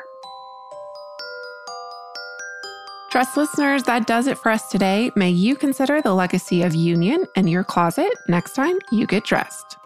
Dress 3.10 3.36
listeners, 3.36 3.84
that 3.86 4.06
does 4.06 4.28
it 4.28 4.38
for 4.38 4.52
us 4.52 4.70
today. 4.70 5.10
May 5.16 5.32
you 5.32 5.56
consider 5.56 6.00
the 6.00 6.14
legacy 6.14 6.62
of 6.62 6.76
union 6.76 7.26
in 7.36 7.48
your 7.48 7.64
closet 7.64 8.14
next 8.28 8.54
time 8.54 8.78
you 8.92 9.08
get 9.08 9.26
dressed. 9.26 9.78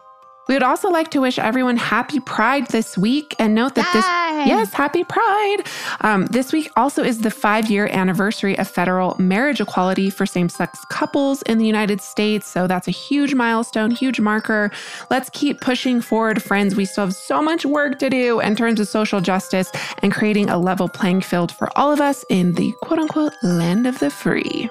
We 0.48 0.54
would 0.54 0.62
also 0.62 0.90
like 0.90 1.10
to 1.10 1.20
wish 1.20 1.38
everyone 1.38 1.76
happy 1.76 2.20
Pride 2.20 2.68
this 2.68 2.96
week 2.96 3.34
and 3.38 3.54
note 3.54 3.74
that 3.74 3.86
Yay! 3.86 4.38
this, 4.38 4.48
yes, 4.48 4.72
happy 4.72 5.02
Pride. 5.02 5.66
Um, 6.02 6.26
this 6.26 6.52
week 6.52 6.70
also 6.76 7.02
is 7.02 7.20
the 7.20 7.30
five 7.30 7.68
year 7.70 7.88
anniversary 7.90 8.56
of 8.58 8.68
federal 8.68 9.16
marriage 9.18 9.60
equality 9.60 10.08
for 10.08 10.24
same 10.24 10.48
sex 10.48 10.84
couples 10.88 11.42
in 11.42 11.58
the 11.58 11.66
United 11.66 12.00
States. 12.00 12.46
So 12.46 12.66
that's 12.66 12.86
a 12.86 12.92
huge 12.92 13.34
milestone, 13.34 13.90
huge 13.90 14.20
marker. 14.20 14.70
Let's 15.10 15.30
keep 15.30 15.60
pushing 15.60 16.00
forward, 16.00 16.42
friends. 16.42 16.76
We 16.76 16.84
still 16.84 17.06
have 17.06 17.14
so 17.14 17.42
much 17.42 17.66
work 17.66 17.98
to 17.98 18.08
do 18.08 18.40
in 18.40 18.54
terms 18.54 18.78
of 18.78 18.86
social 18.88 19.20
justice 19.20 19.70
and 19.98 20.12
creating 20.12 20.48
a 20.48 20.58
level 20.58 20.88
playing 20.88 21.22
field 21.22 21.50
for 21.50 21.76
all 21.76 21.92
of 21.92 22.00
us 22.00 22.24
in 22.28 22.52
the 22.52 22.72
quote 22.82 23.00
unquote 23.00 23.32
land 23.42 23.86
of 23.86 23.98
the 23.98 24.10
free. 24.10 24.70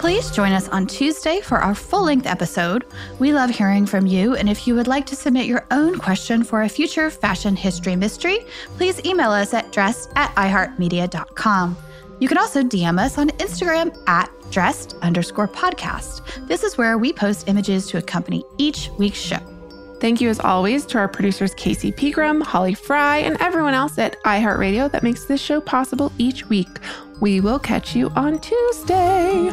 Please 0.00 0.30
join 0.30 0.52
us 0.52 0.66
on 0.70 0.86
Tuesday 0.86 1.42
for 1.42 1.58
our 1.58 1.74
full 1.74 2.04
length 2.04 2.26
episode. 2.26 2.86
We 3.18 3.34
love 3.34 3.50
hearing 3.50 3.84
from 3.84 4.06
you, 4.06 4.34
and 4.34 4.48
if 4.48 4.66
you 4.66 4.74
would 4.74 4.88
like 4.88 5.04
to 5.06 5.14
submit 5.14 5.44
your 5.44 5.66
own 5.70 5.98
question 5.98 6.42
for 6.42 6.62
a 6.62 6.70
future 6.70 7.10
fashion 7.10 7.54
history 7.54 7.94
mystery, 7.96 8.46
please 8.78 9.04
email 9.04 9.30
us 9.30 9.52
at 9.52 9.70
dressed 9.72 10.10
at 10.16 10.34
iheartmedia.com. 10.36 11.76
You 12.18 12.28
can 12.28 12.38
also 12.38 12.62
DM 12.62 12.98
us 12.98 13.18
on 13.18 13.28
Instagram 13.28 13.94
at 14.08 14.30
dressed 14.50 14.96
underscore 15.02 15.48
podcast. 15.48 16.22
This 16.48 16.64
is 16.64 16.78
where 16.78 16.96
we 16.96 17.12
post 17.12 17.46
images 17.46 17.86
to 17.88 17.98
accompany 17.98 18.42
each 18.56 18.88
week's 18.96 19.20
show. 19.20 19.40
Thank 20.00 20.22
you, 20.22 20.30
as 20.30 20.40
always, 20.40 20.86
to 20.86 20.98
our 20.98 21.08
producers 21.08 21.52
Casey 21.56 21.92
Pegram, 21.92 22.40
Holly 22.40 22.72
Fry, 22.72 23.18
and 23.18 23.36
everyone 23.38 23.74
else 23.74 23.98
at 23.98 24.16
iHeartRadio 24.22 24.90
that 24.92 25.02
makes 25.02 25.26
this 25.26 25.42
show 25.42 25.60
possible 25.60 26.10
each 26.16 26.48
week. 26.48 26.78
We 27.20 27.42
will 27.42 27.58
catch 27.58 27.94
you 27.94 28.08
on 28.16 28.38
Tuesday. 28.38 29.52